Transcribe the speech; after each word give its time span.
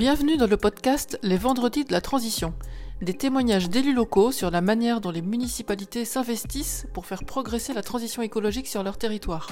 Bienvenue 0.00 0.38
dans 0.38 0.46
le 0.46 0.56
podcast 0.56 1.18
Les 1.22 1.36
Vendredis 1.36 1.84
de 1.84 1.92
la 1.92 2.00
Transition, 2.00 2.54
des 3.02 3.12
témoignages 3.12 3.68
d'élus 3.68 3.92
locaux 3.92 4.32
sur 4.32 4.50
la 4.50 4.62
manière 4.62 5.02
dont 5.02 5.10
les 5.10 5.20
municipalités 5.20 6.06
s'investissent 6.06 6.86
pour 6.94 7.04
faire 7.04 7.22
progresser 7.22 7.74
la 7.74 7.82
transition 7.82 8.22
écologique 8.22 8.66
sur 8.66 8.82
leur 8.82 8.96
territoire. 8.96 9.50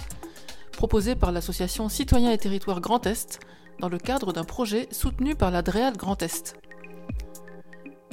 Proposé 0.73 1.17
par 1.17 1.33
l'association 1.33 1.91
Citoyens 1.91 2.31
et 2.31 2.39
Territoires 2.39 2.81
Grand 2.81 3.07
Est, 3.07 3.41
dans 3.79 3.91
le 3.91 3.99
cadre 3.99 4.33
d'un 4.33 4.45
projet 4.45 4.89
soutenu 4.91 5.35
par 5.35 5.51
la 5.51 5.61
DREAL 5.61 5.99
Grand 5.99 6.23
Est. 6.23 6.57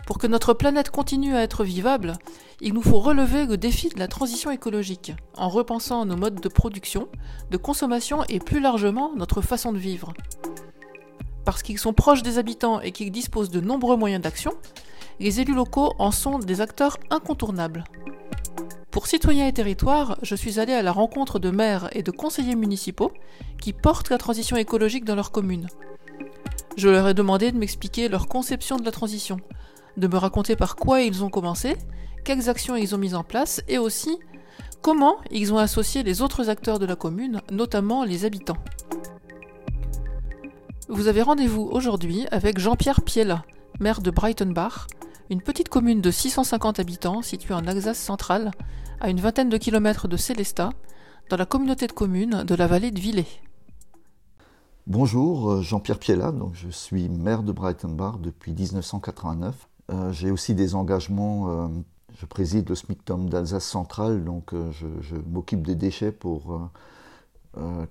Pour 0.06 0.18
que 0.18 0.28
notre 0.28 0.54
planète 0.54 0.90
continue 0.90 1.38
à 1.38 1.42
être 1.42 1.64
vivable, 1.64 2.18
il 2.60 2.74
nous 2.74 2.84
faut 2.84 3.00
relever 3.00 3.46
le 3.46 3.56
défi 3.56 3.88
de 3.88 3.98
la 3.98 4.10
transition 4.10 4.52
écologique, 4.52 5.14
en 5.38 5.48
repensant 5.48 6.04
nos 6.04 6.18
modes 6.18 6.42
de 6.42 6.50
production, 6.50 7.08
de 7.50 7.56
consommation 7.56 8.26
et 8.28 8.40
plus 8.40 8.60
largement 8.60 9.16
notre 9.16 9.40
façon 9.40 9.72
de 9.72 9.78
vivre. 9.78 10.14
Parce 11.46 11.62
qu'ils 11.62 11.80
sont 11.80 11.94
proches 11.94 12.24
des 12.24 12.38
habitants 12.38 12.82
et 12.82 12.92
qu'ils 12.92 13.12
disposent 13.12 13.52
de 13.52 13.62
nombreux 13.62 13.96
moyens 13.96 14.24
d'action, 14.24 14.52
les 15.20 15.40
élus 15.40 15.54
locaux 15.54 15.94
en 16.00 16.12
sont 16.12 16.40
des 16.40 16.60
acteurs 16.60 16.98
incontournables. 17.10 17.86
Pour 18.92 19.08
Citoyens 19.08 19.48
et 19.48 19.54
Territoires, 19.54 20.18
je 20.22 20.36
suis 20.36 20.60
allé 20.60 20.74
à 20.74 20.82
la 20.82 20.92
rencontre 20.92 21.38
de 21.38 21.52
maires 21.52 21.90
et 21.92 22.02
de 22.02 22.12
conseillers 22.12 22.56
municipaux 22.56 23.12
qui 23.62 23.74
portent 23.74 24.10
la 24.10 24.18
transition 24.18 24.58
écologique 24.58 25.06
dans 25.06 25.16
leur 25.16 25.32
commune. 25.32 25.68
Je 26.78 26.90
leur 26.90 27.08
ai 27.08 27.14
demandé 27.14 27.52
de 27.52 27.58
m'expliquer 27.58 28.10
leur 28.10 28.28
conception 28.28 28.78
de 28.78 28.86
la 28.86 28.92
transition, 28.92 29.38
de 29.98 30.08
me 30.08 30.18
raconter 30.18 30.56
par 30.56 30.76
quoi 30.76 31.02
ils 31.02 31.24
ont 31.24 31.30
commencé, 31.30 31.76
quelles 32.24 32.50
actions 32.50 32.76
ils 32.76 32.96
ont 32.96 32.98
mises 32.98 33.16
en 33.16 33.24
place 33.24 33.62
et 33.68 33.78
aussi 33.78 34.18
comment 34.82 35.18
ils 35.32 35.54
ont 35.54 35.58
associé 35.58 36.04
les 36.04 36.22
autres 36.22 36.50
acteurs 36.50 36.80
de 36.80 36.86
la 36.86 36.96
commune, 36.96 37.42
notamment 37.52 38.04
les 38.04 38.26
habitants. 38.26 38.58
Vous 40.88 41.08
avez 41.08 41.24
rendez-vous 41.24 41.64
aujourd'hui 41.64 42.28
avec 42.30 42.60
Jean-Pierre 42.60 43.02
Piella, 43.02 43.44
maire 43.80 44.02
de 44.02 44.12
Breitenbach, 44.12 44.86
une 45.32 45.42
petite 45.42 45.68
commune 45.68 46.00
de 46.00 46.12
650 46.12 46.80
habitants 46.80 47.24
située 47.24 47.56
en 47.56 47.66
Alsace 47.66 47.98
centrale, 47.98 48.52
à 49.00 49.10
une 49.10 49.20
vingtaine 49.20 49.50
de 49.50 49.58
kilomètres 49.58 50.08
de 50.08 50.16
Célestat, 50.16 50.70
dans 51.32 51.38
la 51.38 51.48
communauté 51.48 51.88
de 51.88 51.92
communes 51.92 52.44
de 52.44 52.54
la 52.54 52.68
vallée 52.68 52.92
de 52.92 53.00
Villers. 53.00 53.42
Bonjour, 54.86 55.54
euh, 55.54 55.62
Jean-Pierre 55.64 55.98
Piella, 55.98 56.32
je 56.54 56.70
suis 56.70 57.10
maire 57.10 57.42
de 57.42 57.52
Breitenbach 57.52 58.20
depuis 58.22 58.54
1989. 58.54 59.68
Euh, 59.92 60.12
j'ai 60.12 60.30
aussi 60.30 60.54
des 60.54 60.76
engagements, 60.76 61.50
euh, 61.50 61.68
je 62.16 62.28
préside 62.28 62.70
le 62.70 62.76
SMICTOM 62.76 63.28
d'Alsace 63.28 63.66
centrale, 63.66 64.24
donc 64.24 64.54
je 64.54 65.16
m'occupe 65.16 65.66
des 65.66 65.76
déchets 65.76 66.12
pour 66.12 66.70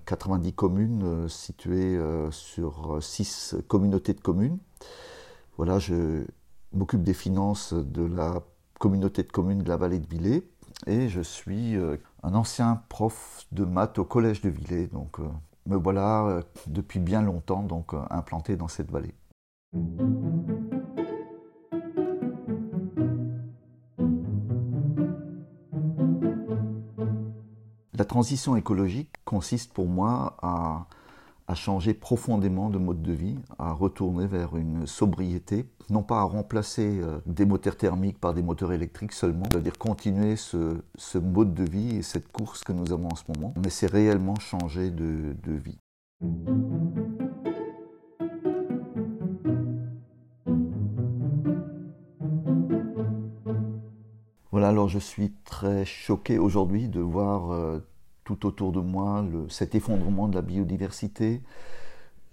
90 0.05 0.47
euh, 0.47 0.51
communes 0.51 1.03
euh, 1.03 1.27
situées 1.27 1.95
euh, 1.97 2.29
sur 2.31 2.97
6 3.01 3.55
communautés 3.67 4.13
de 4.13 4.21
communes. 4.21 4.57
Voilà, 5.57 5.79
je 5.79 6.25
m'occupe 6.73 7.03
des 7.03 7.13
finances 7.13 7.73
de 7.73 8.05
la 8.05 8.41
communauté 8.79 9.23
de 9.23 9.31
communes 9.31 9.63
de 9.63 9.69
la 9.69 9.77
vallée 9.77 9.99
de 9.99 10.07
Villers 10.07 10.43
et 10.85 11.07
je 11.07 11.21
suis 11.21 11.75
un 12.23 12.33
ancien 12.33 12.83
prof 12.89 13.45
de 13.53 13.63
maths 13.63 13.97
au 13.97 14.03
collège 14.03 14.41
de 14.41 14.49
Villers. 14.49 14.87
Donc 14.87 15.19
me 15.65 15.77
voilà 15.77 16.41
depuis 16.67 16.99
bien 16.99 17.21
longtemps 17.21 17.63
donc 17.63 17.93
implanté 18.09 18.57
dans 18.57 18.67
cette 18.67 18.91
vallée. 18.91 19.15
La 27.97 28.03
transition 28.03 28.57
écologique 28.57 29.09
consiste 29.23 29.73
pour 29.73 29.87
moi 29.87 30.35
à, 30.41 30.85
changer 31.53 31.93
profondément 31.93 32.69
de 32.69 32.77
mode 32.77 33.01
de 33.01 33.13
vie, 33.13 33.37
à 33.57 33.71
retourner 33.71 34.27
vers 34.27 34.57
une 34.57 34.85
sobriété, 34.85 35.65
non 35.89 36.03
pas 36.03 36.19
à 36.19 36.23
remplacer 36.23 36.99
euh, 36.99 37.19
des 37.25 37.45
moteurs 37.45 37.77
thermiques 37.77 38.19
par 38.19 38.33
des 38.33 38.41
moteurs 38.41 38.73
électriques 38.73 39.13
seulement, 39.13 39.45
c'est-à-dire 39.51 39.77
continuer 39.77 40.35
ce, 40.35 40.77
mode 41.17 41.53
de 41.53 41.63
vie 41.63 41.97
et 41.97 42.01
cette 42.01 42.29
course 42.31 42.63
que 42.63 42.73
nous 42.73 42.91
avons 42.91 43.09
en 43.09 43.15
ce 43.15 43.23
moment, 43.33 43.53
mais 43.63 43.69
c'est 43.69 43.87
réellement 43.87 44.37
changer 44.39 44.89
de, 44.89 45.35
de 45.43 45.53
vie. 45.53 45.77
Alors 54.65 54.89
je 54.89 54.97
suis 54.97 55.31
très 55.43 55.85
choqué 55.85 56.39
aujourd'hui 56.39 56.87
de 56.87 56.99
voir 56.99 57.51
euh, 57.51 57.85
tout 58.23 58.47
autour 58.47 58.71
de 58.71 58.79
moi 58.79 59.23
cet 59.47 59.75
effondrement 59.75 60.27
de 60.27 60.33
la 60.33 60.41
biodiversité, 60.41 61.43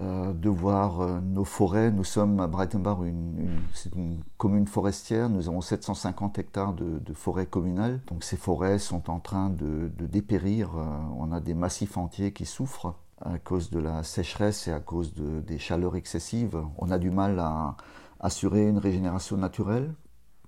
euh, 0.00 0.32
de 0.32 0.48
voir 0.48 1.02
euh, 1.02 1.20
nos 1.20 1.44
forêts. 1.44 1.90
Nous 1.90 2.04
sommes 2.04 2.40
à 2.40 2.46
Breitenbach, 2.46 3.00
une, 3.04 3.60
une, 3.94 4.20
commune 4.38 4.66
forestière, 4.66 5.28
nous 5.28 5.46
avons 5.50 5.60
750 5.60 6.38
hectares 6.38 6.72
de, 6.72 6.98
de 7.00 7.12
forêts 7.12 7.44
communales. 7.44 8.00
Donc 8.06 8.24
ces 8.24 8.38
forêts 8.38 8.78
sont 8.78 9.10
en 9.10 9.20
train 9.20 9.50
de, 9.50 9.90
dépérir, 9.98 10.70
on 11.18 11.32
a 11.32 11.40
des 11.40 11.54
massifs 11.54 11.98
entiers 11.98 12.32
qui 12.32 12.46
souffrent 12.46 12.94
à 13.20 13.38
cause 13.38 13.70
de 13.70 13.78
la 13.78 14.02
sécheresse 14.04 14.68
et 14.68 14.72
à 14.72 14.80
cause 14.80 15.12
des 15.14 15.58
chaleurs 15.58 15.96
excessives. 15.96 16.58
On 16.78 16.90
a 16.90 16.98
du 16.98 17.10
mal 17.10 17.38
à 17.38 17.76
assurer 18.20 18.66
une 18.68 18.78
régénération 18.78 19.36
naturelle 19.36 19.92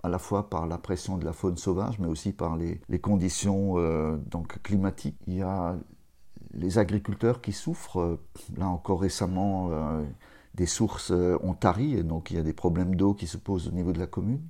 à 0.05 0.09
la 0.11 0.19
fois 0.19 0.51
par 0.51 0.67
la 0.67 0.77
pression 0.77 1.17
de 1.17 1.25
la 1.25 1.33
faune 1.33 1.57
sauvage, 1.57 1.99
mais 1.99 2.07
aussi 2.07 2.33
par 2.33 2.59
les, 2.59 2.79
conditions 2.99 3.79
euh, 3.79 4.19
donc 4.31 4.61
climatiques. 4.63 5.17
Il 5.27 5.37
y 5.37 5.43
a 5.43 5.77
les 6.53 6.79
agriculteurs 6.79 7.41
qui 7.41 7.53
souffrent. 7.53 8.19
Là 8.59 8.69
encore 8.69 9.01
récemment, 9.01 9.71
euh, 9.73 10.03
des 10.55 10.67
sources 10.67 11.11
euh, 11.11 11.39
ont 11.43 11.55
tari, 11.55 11.95
et 11.95 12.03
donc 12.03 12.31
il 12.31 12.37
y 12.37 12.39
a 12.39 12.43
des 12.43 12.53
problèmes 12.53 12.97
d'eau 12.97 13.15
qui 13.15 13.27
se 13.27 13.39
posent 13.39 13.67
au 13.67 13.71
niveau 13.71 13.93
de 13.93 13.99
la 13.99 14.07
commune. 14.07 14.43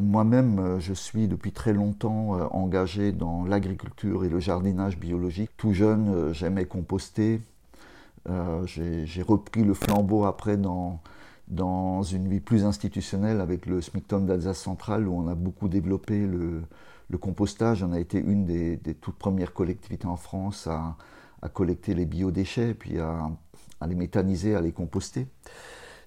Moi-même, 0.00 0.80
je 0.80 0.92
suis 0.92 1.28
depuis 1.28 1.52
très 1.52 1.72
longtemps 1.72 2.30
engagé 2.50 3.12
dans 3.12 3.44
l'agriculture 3.44 4.24
et 4.24 4.28
le 4.28 4.40
jardinage 4.40 4.98
biologique. 4.98 5.50
Tout 5.56 5.72
jeune, 5.72 6.32
j'aimais 6.32 6.64
composter. 6.64 7.40
J'ai 8.64 9.22
repris 9.22 9.62
le 9.62 9.74
flambeau 9.74 10.24
après 10.24 10.56
dans, 10.56 11.00
dans 11.48 12.02
une 12.02 12.28
vie 12.28 12.40
plus 12.40 12.64
institutionnelle 12.64 13.40
avec 13.40 13.66
le 13.66 13.80
SMICTOM 13.80 14.26
d'Alsace 14.26 14.60
centrale 14.60 15.08
où 15.08 15.14
on 15.14 15.28
a 15.28 15.34
beaucoup 15.34 15.68
développé 15.68 16.26
le, 16.26 16.62
compostage. 17.18 17.82
On 17.82 17.92
a 17.92 17.98
été 17.98 18.18
une 18.18 18.44
des, 18.44 18.78
toutes 19.00 19.16
premières 19.16 19.54
collectivités 19.54 20.06
en 20.06 20.16
France 20.16 20.66
à, 20.66 20.96
collecter 21.54 21.94
les 21.94 22.04
biodéchets, 22.04 22.74
puis 22.74 22.98
à, 22.98 23.30
les 23.86 23.94
méthaniser, 23.94 24.54
à 24.54 24.60
les 24.60 24.72
composter. 24.72 25.26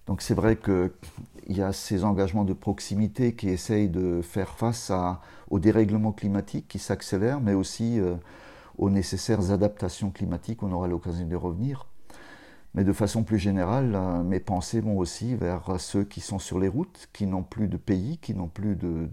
Donc 0.06 0.22
c'est 0.22 0.34
vrai 0.34 0.57
qu'il 0.57 0.91
y 1.47 1.62
a 1.62 1.73
ces 1.73 2.03
engagements 2.03 2.44
de 2.44 2.53
proximité 2.53 3.34
qui 3.34 3.50
essayent 3.50 3.90
de 3.90 4.22
faire 4.22 4.50
face 4.50 4.91
à, 4.91 5.22
au 5.50 5.59
dérèglement 5.59 6.12
climatique 6.12 6.68
qui 6.68 6.79
s'accélère, 6.79 7.40
mais 7.40 7.53
aussi 7.53 8.00
euh, 8.00 8.16
aux 8.78 8.90
nécessaires 8.90 9.52
adaptations 9.52 10.12
climatiques. 10.12 10.63
On 10.63 10.72
aura 10.72 10.88
l'occasion 10.88 11.25
de 11.25 11.35
revenir. 11.35 11.88
Mais 12.74 12.86
de 12.86 12.94
façon 12.94 13.24
plus 13.24 13.38
générale, 13.38 13.96
euh, 13.96 14.24
mes 14.24 14.40
pensées 14.40 14.80
vont 14.80 14.98
aussi 14.98 15.36
vers 15.36 15.80
ceux 15.80 16.06
qui 16.06 16.22
sont 16.22 16.40
sur 16.40 16.58
les 16.58 16.70
routes, 16.70 17.09
qui 17.12 17.26
n'ont 17.26 17.44
plus 17.44 17.68
de 17.68 17.76
pays, 17.76 18.18
qui 18.18 18.34
n'ont 18.34 18.48
plus 18.48 18.78
de, 18.78 19.09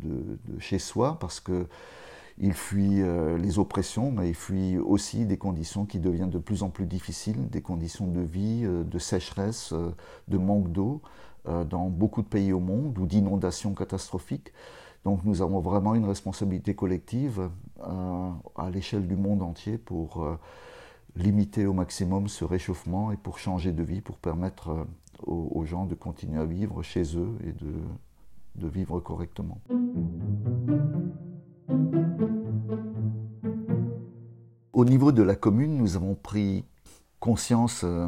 chez 0.60 0.78
soi, 0.78 1.18
parce 1.18 1.40
qu'ils 1.40 2.52
fuient 2.52 3.02
euh, 3.02 3.36
les 3.36 3.58
oppressions, 3.58 4.12
mais 4.12 4.28
ils 4.28 4.36
fuient 4.36 4.78
aussi 4.78 5.26
des 5.26 5.38
conditions 5.38 5.86
qui 5.86 5.98
deviennent 5.98 6.30
de 6.30 6.38
plus 6.38 6.62
en 6.62 6.70
plus 6.70 6.86
difficiles, 6.86 7.48
des 7.50 7.60
conditions 7.60 8.06
de 8.06 8.20
vie, 8.20 8.62
euh, 8.64 8.84
de 8.84 8.98
sécheresse, 9.00 9.74
de 10.28 10.38
manque 10.38 10.70
d'eau 10.70 11.02
dans 11.70 11.88
beaucoup 11.88 12.20
de 12.20 12.26
pays 12.26 12.52
au 12.52 12.60
monde, 12.60 12.98
ou 12.98 13.06
d'inondations 13.06 13.72
catastrophiques. 13.72 14.52
Donc 15.06 15.24
nous 15.24 15.40
avons 15.40 15.60
vraiment 15.60 15.94
une 15.94 16.04
responsabilité 16.04 16.74
collective 16.74 17.48
à 17.80 18.70
l'échelle 18.70 19.06
du 19.06 19.16
monde 19.16 19.40
entier 19.40 19.78
pour 19.78 20.28
limiter 21.18 21.66
au 21.66 21.72
maximum 21.72 22.28
ce 22.28 22.44
réchauffement 22.44 23.10
et 23.12 23.16
pour 23.16 23.38
changer 23.38 23.72
de 23.72 23.82
vie, 23.82 24.00
pour 24.00 24.18
permettre 24.18 24.70
euh, 24.70 24.84
aux, 25.26 25.64
gens 25.64 25.84
de 25.84 25.94
continuer 25.94 26.40
à 26.40 26.44
vivre 26.44 26.82
chez 26.82 27.16
eux 27.16 27.36
et 27.44 27.52
de, 27.52 27.74
de 28.54 28.68
vivre 28.68 29.00
correctement. 29.00 29.60
Au 34.72 34.84
niveau 34.84 35.10
de 35.10 35.22
la 35.22 35.34
commune, 35.34 35.76
nous 35.76 35.96
avons 35.96 36.14
pris 36.14 36.64
conscience 37.18 37.82
euh, 37.84 38.06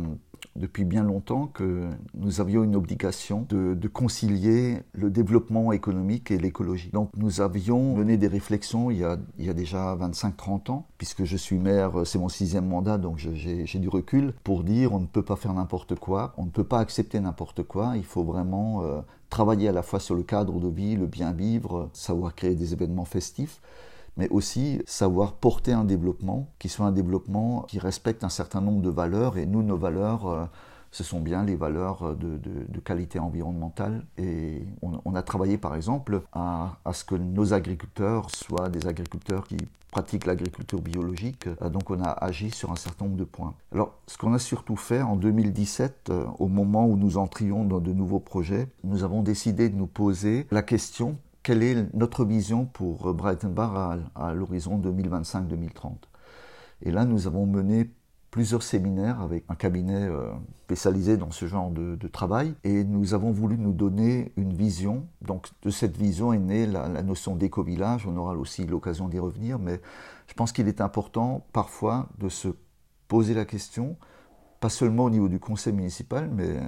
depuis 0.60 0.84
bien 0.84 1.02
longtemps 1.02 1.46
que 1.46 1.88
nous 2.14 2.40
avions 2.40 2.62
une 2.62 2.76
obligation 2.76 3.46
de, 3.48 3.88
concilier 3.88 4.78
le 4.92 5.10
développement 5.10 5.72
économique 5.72 6.30
et 6.30 6.38
l'écologie. 6.38 6.90
Donc 6.92 7.10
nous 7.16 7.40
avions 7.40 7.96
mené 7.96 8.16
des 8.16 8.28
réflexions 8.28 8.90
il 8.90 8.98
y 8.98 9.04
a, 9.04 9.54
déjà 9.54 9.96
25-30 9.96 10.70
ans, 10.70 10.86
puisque 10.96 11.24
je 11.24 11.36
suis 11.36 11.58
maire, 11.58 11.92
c'est 12.04 12.18
mon 12.18 12.28
sixième 12.28 12.66
mandat, 12.66 12.98
donc 12.98 13.18
j'ai 13.18 13.78
du 13.78 13.88
recul, 13.88 14.32
pour 14.44 14.62
dire 14.62 14.92
on 14.92 15.00
ne 15.00 15.06
peut 15.06 15.22
pas 15.22 15.36
faire 15.36 15.52
n'importe 15.54 15.96
quoi, 15.96 16.34
on 16.36 16.44
ne 16.44 16.50
peut 16.50 16.64
pas 16.64 16.78
accepter 16.78 17.18
n'importe 17.18 17.62
quoi, 17.64 17.94
il 17.96 18.04
faut 18.04 18.22
vraiment 18.22 18.84
euh, 18.84 19.00
travailler 19.28 19.68
à 19.68 19.72
la 19.72 19.82
fois 19.82 19.98
sur 19.98 20.14
le 20.14 20.22
cadre 20.22 20.60
de 20.60 20.68
vie, 20.68 20.96
le 20.96 21.06
bien 21.06 21.32
vivre, 21.32 21.88
savoir 21.92 22.34
créer 22.34 22.54
des 22.54 22.72
événements 22.72 23.04
festifs, 23.04 23.60
mais 24.16 24.28
aussi 24.28 24.80
savoir 24.86 25.34
porter 25.34 25.72
un 25.72 25.84
développement 25.84 26.48
qui 26.58 26.68
soit 26.68 26.86
un 26.86 26.92
développement 26.92 27.62
qui 27.68 27.78
respecte 27.78 28.24
un 28.24 28.28
certain 28.28 28.60
nombre 28.60 28.82
de 28.82 28.90
valeurs. 28.90 29.38
Et 29.38 29.46
nous, 29.46 29.62
nos 29.62 29.76
valeurs, 29.76 30.26
euh, 30.26 30.44
ce 30.90 31.04
sont 31.04 31.20
bien 31.20 31.44
les 31.44 31.56
valeurs 31.56 32.16
de, 32.16 32.80
qualité 32.80 33.18
environnementale. 33.18 34.04
Et 34.18 34.66
on, 34.82 35.14
a 35.14 35.22
travaillé 35.22 35.58
par 35.58 35.76
exemple 35.76 36.22
à, 36.32 36.76
ce 36.92 37.04
que 37.04 37.14
nos 37.14 37.52
agriculteurs 37.52 38.30
soient 38.30 38.68
des 38.68 38.86
agriculteurs 38.86 39.46
qui 39.46 39.58
pratiquent 39.90 40.26
l'agriculture 40.26 40.80
biologique. 40.80 41.46
Euh, 41.62 41.68
donc 41.68 41.90
on 41.90 42.00
a 42.00 42.10
agi 42.10 42.50
sur 42.50 42.70
un 42.70 42.76
certain 42.76 43.04
nombre 43.04 43.16
de 43.16 43.24
points. 43.24 43.54
Alors 43.72 43.94
ce 44.06 44.16
qu'on 44.16 44.32
a 44.34 44.38
surtout 44.38 44.76
fait 44.76 45.02
en 45.02 45.16
2017, 45.16 46.08
euh, 46.10 46.26
au 46.38 46.48
moment 46.48 46.86
où 46.86 46.96
nous 46.96 47.18
entrions 47.18 47.64
dans 47.64 47.80
de 47.80 47.92
nouveaux 47.92 48.20
projets, 48.20 48.68
nous 48.84 49.04
avons 49.04 49.22
décidé 49.22 49.68
de 49.68 49.76
nous 49.76 49.86
poser 49.86 50.46
la 50.50 50.62
question 50.62 51.18
quelle 51.42 51.62
est 51.62 51.94
notre 51.94 52.24
vision 52.24 52.66
pour 52.66 53.14
Breitenbach 53.14 53.98
à 54.14 54.34
l'horizon 54.34 54.78
2025-2030 54.78 55.92
Et 56.82 56.90
là, 56.90 57.04
nous 57.04 57.26
avons 57.26 57.46
mené 57.46 57.90
plusieurs 58.30 58.62
séminaires 58.62 59.20
avec 59.20 59.44
un 59.48 59.54
cabinet 59.54 60.04
euh, 60.04 60.30
spécialisé 60.64 61.16
dans 61.16 61.30
ce 61.30 61.46
genre 61.46 61.70
de, 61.70 61.96
travail. 62.08 62.54
Et 62.64 62.84
nous 62.84 63.14
avons 63.14 63.32
voulu 63.32 63.58
nous 63.58 63.72
donner 63.72 64.32
une 64.36 64.52
vision. 64.52 65.06
Donc 65.22 65.48
de 65.62 65.70
cette 65.70 65.96
vision 65.96 66.32
est 66.32 66.38
née 66.38 66.66
la, 66.66 66.88
notion 67.02 67.34
d'éco-village, 67.34 68.06
on 68.06 68.16
aura 68.16 68.34
aussi 68.34 68.66
l'occasion 68.66 69.08
d'y 69.08 69.18
revenir, 69.18 69.58
mais 69.58 69.80
je 70.28 70.34
pense 70.34 70.52
qu'il 70.52 70.68
est 70.68 70.80
important 70.80 71.46
parfois 71.52 72.08
de 72.18 72.28
se 72.28 72.48
poser 73.08 73.34
la 73.34 73.44
question, 73.44 73.96
pas 74.60 74.68
seulement 74.68 75.04
au 75.04 75.10
niveau 75.10 75.28
du 75.28 75.40
conseil 75.40 75.72
municipal, 75.72 76.30
mais 76.32 76.60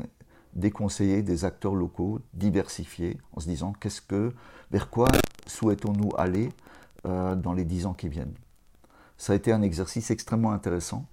des 0.54 0.70
conseillers, 0.70 1.22
des 1.22 1.44
acteurs 1.44 1.74
locaux 1.74 2.20
diversifiés, 2.34 3.18
en 3.34 3.40
se 3.40 3.48
disant 3.48 3.72
qu'est-ce 3.72 4.02
que, 4.02 4.32
vers 4.70 4.90
quoi 4.90 5.08
souhaitons-nous 5.46 6.10
aller 6.16 6.50
euh, 7.06 7.34
dans 7.34 7.52
les 7.52 7.64
dix 7.64 7.86
ans 7.86 7.94
qui 7.94 8.08
viennent? 8.08 8.34
Ça 9.16 9.32
a 9.32 9.36
été 9.36 9.52
un 9.52 9.62
exercice 9.62 10.10
extrêmement 10.10 10.52
intéressant 10.52 11.06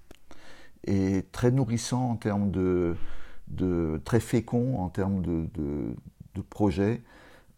et 0.86 1.26
très 1.32 1.52
nourrissant 1.52 2.12
en 2.12 2.16
termes 2.16 2.52
de, 2.52 2.96
très 4.06 4.20
fécond 4.20 4.80
en 4.80 4.90
termes 4.90 5.22
de, 5.22 5.48
de, 5.54 5.96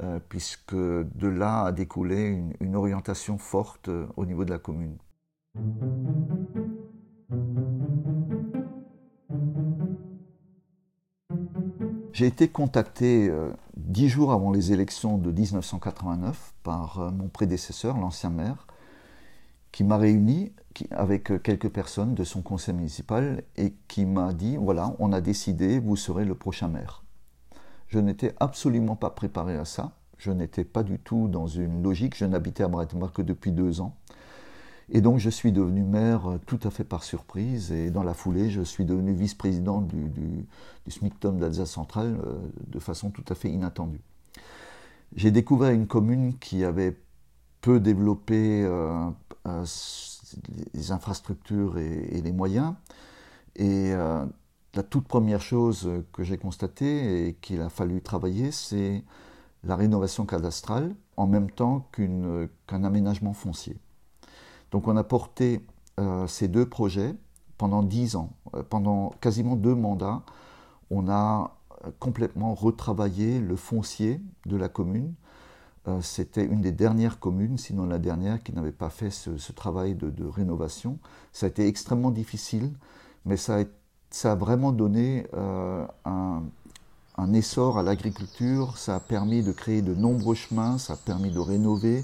euh, 0.04 0.19
puisque 0.30 0.75
de 0.75 1.27
là 1.27 1.66
a 1.66 1.72
découlé 1.72 2.42
une, 2.60 2.75
orientation 2.75 3.38
forte 3.38 3.89
euh, 3.89 4.07
au 4.18 4.25
niveau 4.25 4.44
de 4.45 4.50
la 4.50 4.57
commune. 4.57 4.98
J'ai 12.22 12.28
été 12.28 12.50
contacté 12.50 13.30
euh, 13.32 13.50
dix 13.76 14.08
jours 14.08 14.32
avant 14.32 14.52
les 14.52 14.72
élections 14.72 15.18
de 15.18 15.32
1989 15.32 16.54
par 16.62 17.12
mon 17.12 17.30
prédécesseur, 17.30 17.98
l'ancien 17.98 18.30
maire, 18.30 18.68
qui 19.72 19.84
m'a 19.84 19.98
réuni 19.98 20.54
avec 20.92 21.32
euh, 21.32 21.40
quelques 21.40 21.70
personnes 21.70 22.14
de 22.14 22.24
son 22.24 22.44
conseil 22.44 22.76
municipal 22.76 23.42
et 23.58 23.74
qui 23.88 24.06
m'a 24.06 24.34
dit 24.34 24.56
voilà, 24.58 24.94
on 25.00 25.14
a 25.14 25.20
décidé, 25.20 25.80
vous 25.80 25.96
serez 25.96 26.24
le 26.24 26.36
prochain 26.36 26.68
maire. 26.68 27.04
Je 27.88 27.98
n'étais 27.98 28.36
absolument 28.40 28.96
pas 28.96 29.10
préparé 29.10 29.56
à 29.56 29.66
ça. 29.66 29.94
Je 30.20 30.30
n'étais 30.30 30.64
pas 30.64 30.84
du 30.84 31.00
tout 31.00 31.28
dans 31.28 31.48
une 31.48 31.82
logique. 31.82 32.16
Je 32.16 32.26
n'habitais 32.26 32.64
à 32.64 32.68
Breitenbach 32.68 33.14
que 33.14 33.24
depuis 33.24 33.52
deux 33.52 33.82
ans. 33.82 33.98
Et 34.94 35.00
donc 35.00 35.20
je 35.20 35.30
suis 35.30 35.54
devenu 35.54 35.84
maire 35.84 36.32
euh, 36.32 36.40
tout 36.46 36.60
à 36.64 36.70
fait 36.70 36.84
par 36.84 37.04
surprise. 37.04 37.72
Et 37.72 37.90
dans 37.92 38.04
la 38.04 38.14
foulée, 38.14 38.50
je 38.50 38.62
suis 38.62 38.86
devenu 38.86 39.14
vice-président 39.14 39.82
du, 39.82 40.10
du, 40.10 40.46
SMICTOM 40.90 41.40
d'Alsace 41.40 41.72
centrale 41.72 42.20
euh, 42.26 42.38
de 42.68 42.80
façon 42.80 43.10
tout 43.10 43.24
à 43.30 43.36
fait 43.36 43.50
inattendue. 43.50 44.02
J'ai 45.16 45.32
découvert 45.32 45.72
une 45.72 45.88
commune 45.88 46.38
qui 46.40 46.64
avait 46.64 46.98
peu 47.62 47.80
développé 47.80 48.68
les 50.74 50.92
infrastructures 50.92 51.78
et, 51.78 52.22
les 52.22 52.32
moyens. 52.32 52.74
Et 53.58 53.92
euh, 53.94 54.26
la 54.74 54.84
toute 54.84 55.08
première 55.08 55.42
chose 55.42 55.90
que 56.14 56.24
j'ai 56.24 56.38
constatée 56.38 57.28
et 57.28 57.34
qu'il 57.36 57.62
a 57.62 57.70
fallu 57.70 58.02
travailler, 58.02 58.52
c'est 58.52 59.04
la 59.66 59.76
rénovation 59.76 60.26
cadastrale 60.26 60.96
en 61.18 61.28
même 61.28 61.52
temps 61.52 61.88
qu'un 61.92 62.84
aménagement 62.84 63.34
foncier. 63.34 63.78
Donc 64.72 64.88
on 64.88 64.98
a 64.98 65.04
porté 65.04 65.66
euh, 66.00 66.28
ces 66.28 66.48
deux 66.48 66.68
projets 66.68 67.16
pendant 67.58 67.84
dix 67.84 68.16
ans, 68.16 68.32
euh, 68.56 68.64
pendant 68.64 69.12
quasiment 69.22 69.56
deux 69.56 69.76
mandats. 69.76 70.24
On 70.90 71.10
a 71.10 71.56
complètement 72.00 72.54
retravaillé 72.54 73.40
le 73.40 73.56
foncier 73.56 74.22
de 74.46 74.56
la 74.56 74.70
commune 74.70 75.14
euh, 75.88 76.00
c'était 76.02 76.46
une 76.46 76.62
des 76.62 76.72
dernières 76.72 77.20
communes, 77.20 77.58
sinon 77.58 77.86
la 77.86 77.98
dernière, 77.98 78.44
qui 78.44 78.54
n'avait 78.54 78.72
pas 78.72 78.90
fait 78.90 79.10
ce, 79.10 79.52
travail 79.52 79.96
de, 79.96 80.26
rénovation. 80.26 81.00
Ça 81.34 81.48
a 81.48 81.50
été 81.50 81.68
extrêmement 81.68 82.12
difficile, 82.12 82.72
mais 83.26 83.38
ça 83.38 83.60
a, 84.24 84.36
vraiment 84.36 84.72
donné 84.72 85.26
euh, 85.34 85.86
un, 86.06 86.44
essor 87.34 87.80
à 87.80 87.84
l'agriculture, 87.84 88.78
ça 88.78 88.96
a 88.96 89.00
permis 89.00 89.44
de 89.44 89.52
créer 89.52 89.82
de 89.82 89.96
nombreux 89.96 90.36
chemins, 90.36 90.78
ça 90.78 90.94
a 90.94 90.98
permis 90.98 91.32
de 91.32 91.40
rénover 91.40 92.04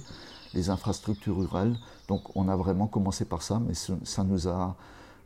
les 0.54 0.70
infrastructures 0.70 1.38
rurales. 1.38 1.76
Donc 2.08 2.36
on 2.36 2.48
a 2.48 2.56
vraiment 2.56 2.88
commencé 2.88 3.26
par 3.26 3.42
ça, 3.42 3.60
mais 3.60 3.74
ça 3.74 4.24
nous 4.24 4.48
a 4.48 4.76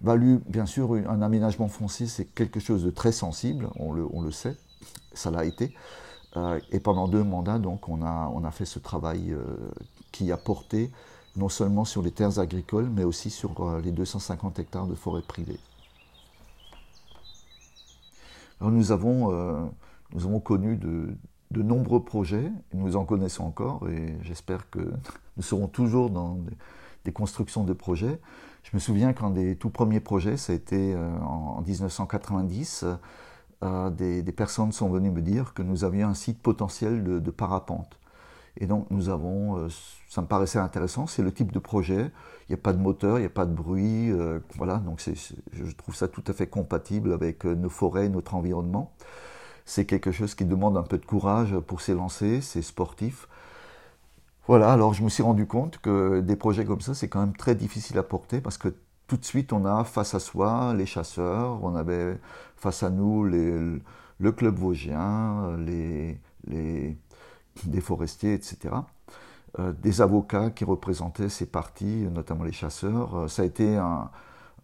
valu, 0.02 0.42
bien 0.48 0.66
sûr, 0.66 0.94
un 0.94 1.22
aménagement 1.22 1.68
foncier, 1.68 2.08
c'est 2.08 2.26
quelque 2.26 2.60
chose 2.60 2.84
de 2.84 2.90
très 2.90 3.12
sensible, 3.12 3.70
on 3.78 3.94
le 3.94 4.32
sait, 4.32 4.58
ça 5.14 5.32
l'a 5.32 5.46
été. 5.46 5.74
Euh, 6.38 6.60
et 6.72 6.80
pendant 6.80 7.08
deux 7.08 7.24
mandats, 7.24 7.60
donc, 7.60 7.90
on 7.90 8.02
a, 8.04 8.52
fait 8.52 8.66
ce 8.66 8.80
travail 8.80 9.32
euh, 9.32 9.44
qui 10.12 10.32
a 10.32 10.38
porté 10.38 10.92
non 11.36 11.50
seulement 11.50 11.86
sur 11.86 12.02
les 12.02 12.12
terres 12.12 12.40
agricoles, 12.40 12.90
mais 12.90 13.04
aussi 13.04 13.30
sur 13.30 13.62
euh, 13.62 13.82
les 13.82 13.92
250 13.92 14.60
hectares 14.60 14.88
de 14.88 14.96
forêt 14.96 15.22
privée. 15.22 15.60
Alors 18.60 18.72
nous 18.72 18.92
avons 18.92 20.40
connu 20.44 20.78
de, 20.78 21.16
de, 21.52 21.62
nombreux 21.62 22.04
projets, 22.04 22.52
nous 22.74 22.96
en 22.96 23.06
connaissons 23.06 23.44
encore, 23.44 23.88
et 23.90 24.16
j'espère 24.24 24.70
que 24.70 24.80
nous 25.38 25.44
serons 25.44 25.68
toujours 25.68 26.10
dans 26.10 26.40
des, 27.06 27.12
constructions 27.12 27.64
de 27.64 27.74
projets. 27.74 28.20
Je 28.64 28.70
me 28.74 28.80
souviens 28.80 29.14
qu'un 29.14 29.32
des 29.32 29.56
tout 29.56 29.70
premiers 29.70 30.00
projets, 30.00 30.38
ça 30.38 30.54
a 30.54 30.56
été 30.56 30.96
en 30.96 31.62
1990 31.62 32.86
des, 33.92 34.32
personnes 34.32 34.72
sont 34.72 34.90
venues 34.90 35.12
me 35.12 35.22
dire 35.22 35.54
que 35.54 35.62
nous 35.62 35.84
avions 35.84 36.08
un 36.08 36.14
site 36.14 36.42
potentiel 36.42 37.04
de, 37.04 37.32
parapente. 37.32 37.98
Et 38.58 38.68
donc 38.68 38.88
nous 38.90 39.10
avons, 39.10 39.58
euh, 39.58 39.68
ça 40.10 40.22
me 40.22 40.28
paraissait 40.28 40.60
intéressant, 40.60 41.08
c'est 41.08 41.22
le 41.22 41.32
type 41.32 41.54
de 41.54 41.60
projet, 41.60 42.12
il 42.50 42.52
n'y 42.52 42.56
a 42.56 42.62
pas 42.62 42.74
de 42.74 42.80
moteur, 42.80 43.18
il 43.18 43.22
n'y 43.22 43.28
a 43.28 43.30
pas 43.30 43.46
de 43.46 43.54
bruit, 43.54 44.12
euh, 44.12 44.40
voilà, 44.58 44.78
donc 44.78 45.02
je 45.54 45.76
trouve 45.76 45.96
ça 45.96 46.10
tout 46.10 46.24
à 46.28 46.34
fait 46.34 46.48
compatible 46.48 47.14
avec 47.14 47.46
euh, 47.46 47.56
nos 47.56 47.70
forêts, 47.70 48.10
notre 48.10 48.36
environnement. 48.36 48.92
C'est 49.72 49.86
quelque 49.86 50.12
chose 50.12 50.36
qui 50.36 50.44
demande 50.44 50.76
un 50.76 50.84
peu 50.84 50.98
de 50.98 51.06
courage 51.06 51.58
pour 51.60 51.80
s'élancer, 51.80 52.42
c'est 52.42 52.62
sportif. 52.62 53.30
Voilà, 54.46 54.74
alors 54.74 54.94
je 54.94 55.02
me 55.02 55.08
suis 55.08 55.24
rendu 55.24 55.48
compte 55.48 55.78
que 55.78 56.20
des 56.20 56.36
projets 56.36 56.66
comme 56.66 56.82
ça, 56.82 56.94
c'est 56.94 57.08
quand 57.08 57.22
même 57.22 57.38
très 57.38 57.56
difficile 57.56 57.98
à 57.98 58.04
porter 58.04 58.42
parce 58.42 58.58
que 58.58 58.76
tout 59.08 59.16
de 59.16 59.24
suite, 59.24 59.54
on 59.54 59.64
a 59.64 59.86
face 59.86 60.14
à 60.14 60.20
soi 60.20 60.74
les 60.74 60.86
chasseurs, 60.86 61.64
on 61.64 61.74
avait 61.76 62.20
face 62.58 62.84
à 62.84 62.90
nous 62.90 63.24
le 63.24 63.82
club 64.34 64.56
vosgien, 64.58 65.56
les, 65.66 66.20
les, 66.48 66.98
forestiers, 67.80 68.34
etc. 68.34 68.76
Euh, 69.60 69.72
des 69.72 70.02
avocats 70.02 70.50
qui 70.50 70.66
représentaient 70.66 71.30
ces 71.30 71.46
partis, 71.46 72.10
notamment 72.12 72.44
les 72.44 72.52
chasseurs. 72.52 73.16
Euh, 73.16 73.28
ça 73.30 73.44
a 73.44 73.46
été 73.46 73.78
un, 73.78 74.12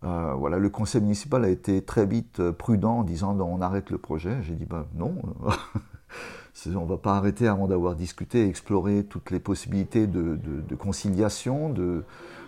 euh, 0.04 0.34
voilà, 0.34 0.58
le 0.60 0.70
conseil 0.70 1.02
municipal 1.02 1.44
a 1.44 1.50
été 1.50 1.82
très 1.82 2.06
vite 2.06 2.52
prudent 2.52 3.00
en 3.00 3.04
disant 3.04 3.38
on 3.40 3.62
arrête 3.62 3.90
le 3.90 3.98
projet. 3.98 4.38
J'ai 4.42 4.54
dit 4.54 4.66
bah, 4.66 4.86
non, 4.96 5.16
on 6.66 6.70
ne 6.82 6.90
va 6.90 6.98
pas 6.98 7.16
arrêter 7.16 7.48
avant 7.48 7.68
d'avoir 7.68 7.96
discuté, 7.96 8.48
exploré 8.48 9.04
toutes 9.04 9.32
les 9.32 9.40
possibilités 9.40 10.08
de, 10.08 10.38
conciliation, 10.76 11.74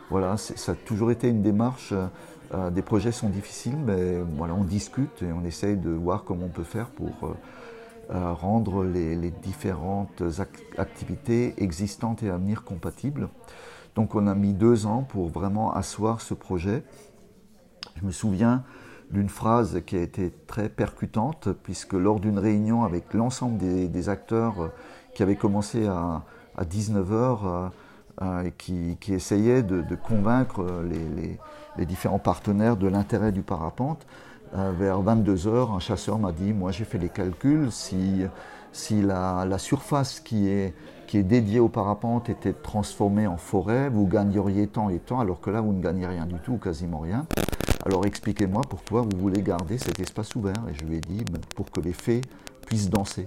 voilà, 0.09 0.37
ça 0.37 0.71
a 0.71 0.75
toujours 0.75 1.11
été 1.11 1.29
une 1.29 1.41
démarche. 1.41 1.91
Euh, 1.91 2.07
euh, 2.55 2.71
des 2.71 2.81
projets 2.81 3.11
sont 3.11 3.29
difficiles, 3.29 3.77
mais 3.77 4.17
voilà, 4.37 4.55
on 4.55 4.63
discute 4.63 5.21
et 5.21 5.31
on 5.31 5.45
essaye 5.45 5.77
de 5.77 5.91
voir 5.91 6.23
comment 6.23 6.45
on 6.45 6.49
peut 6.49 6.63
faire 6.63 6.89
pour 6.89 7.35
euh, 8.11 8.33
rendre 8.33 8.83
les, 8.83 9.29
différentes 9.29 10.23
activités 10.77 11.53
existantes 11.61 12.23
et 12.23 12.29
à 12.31 12.37
venir 12.37 12.63
compatibles. 12.63 13.29
Donc 13.93 14.15
on 14.15 14.25
a 14.25 14.33
mis 14.33 14.53
deux 14.53 14.87
ans 14.87 15.03
pour 15.03 15.27
vraiment 15.29 15.71
asseoir 15.73 16.21
ce 16.21 16.33
projet. 16.33 16.83
Je 17.99 18.05
me 18.05 18.11
souviens 18.11 18.63
d'une 19.11 19.29
phrase 19.29 19.81
qui 19.85 19.97
a 19.97 20.01
été 20.01 20.31
très 20.47 20.69
percutante, 20.69 21.49
puisque 21.63 21.93
lors 21.93 22.19
d'une 22.19 22.39
réunion 22.39 22.83
avec 22.83 23.13
l'ensemble 23.13 23.57
des, 23.57 24.09
acteurs 24.09 24.71
qui 25.13 25.23
avaient 25.23 25.35
commencé 25.35 25.87
à, 25.87 26.23
à 26.55 26.63
19h, 26.63 27.71
euh, 28.21 28.49
qui, 28.57 28.97
qui, 28.99 29.13
essayait 29.13 29.63
de, 29.63 29.95
convaincre 29.95 30.83
les, 31.77 31.85
différents 31.85 32.19
partenaires 32.19 32.75
de 32.75 32.87
l'intérêt 32.87 33.31
du 33.31 33.43
parapente. 33.43 34.05
Euh, 34.57 34.73
vers 34.77 35.01
22 35.01 35.47
heures, 35.47 35.71
un 35.71 35.79
chasseur 35.79 36.19
m'a 36.19 36.33
dit, 36.33 36.51
moi 36.51 36.71
j'ai 36.71 36.83
fait 36.83 36.97
les 36.97 37.07
calculs, 37.07 37.71
si, 37.71 38.25
si 38.73 39.01
la, 39.01 39.57
surface 39.57 40.19
qui 40.19 40.49
est, 40.49 40.73
qui 41.07 41.17
est 41.17 41.23
dédiée 41.23 41.61
au 41.61 41.69
parapente 41.69 42.29
était 42.29 42.51
transformée 42.51 43.25
en 43.25 43.37
forêt, 43.37 43.89
vous 43.89 44.05
gagneriez 44.05 44.67
tant 44.67 44.89
et 44.89 44.99
tant, 44.99 45.21
alors 45.21 45.39
que 45.39 45.49
là 45.49 45.61
vous 45.61 45.71
ne 45.71 45.81
gagnez 45.81 46.05
rien 46.05 46.25
du 46.25 46.39
tout, 46.39 46.57
quasiment 46.57 46.99
rien. 46.99 47.25
Alors 47.89 48.05
expliquez-moi 48.05 48.61
pourquoi 48.69 49.01
vous 49.01 49.17
voulez 49.17 49.41
garder 49.41 49.79
cet 49.79 49.99
espace 49.99 50.35
ouvert. 50.35 50.63
Et 50.69 50.75
je 50.75 50.85
lui 50.85 50.97
ai 50.97 51.01
dit, 51.01 51.25
pour 51.55 51.71
que 51.71 51.81
les 51.81 51.93
fées 51.93 52.21
puissent 52.67 52.91
danser. 52.91 53.25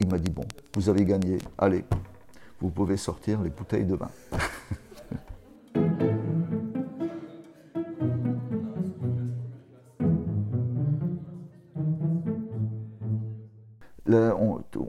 Il 0.00 0.08
m'a 0.08 0.16
dit, 0.16 0.30
bon, 0.30 0.46
vous 0.74 0.88
avez 0.88 1.04
gagné, 1.04 1.36
allez, 1.58 1.84
vous 2.62 2.70
pouvez 2.70 2.96
sortir 2.96 3.42
les 3.42 3.50
bouteilles 3.50 3.84
de 3.84 3.94
vin. 3.94 4.08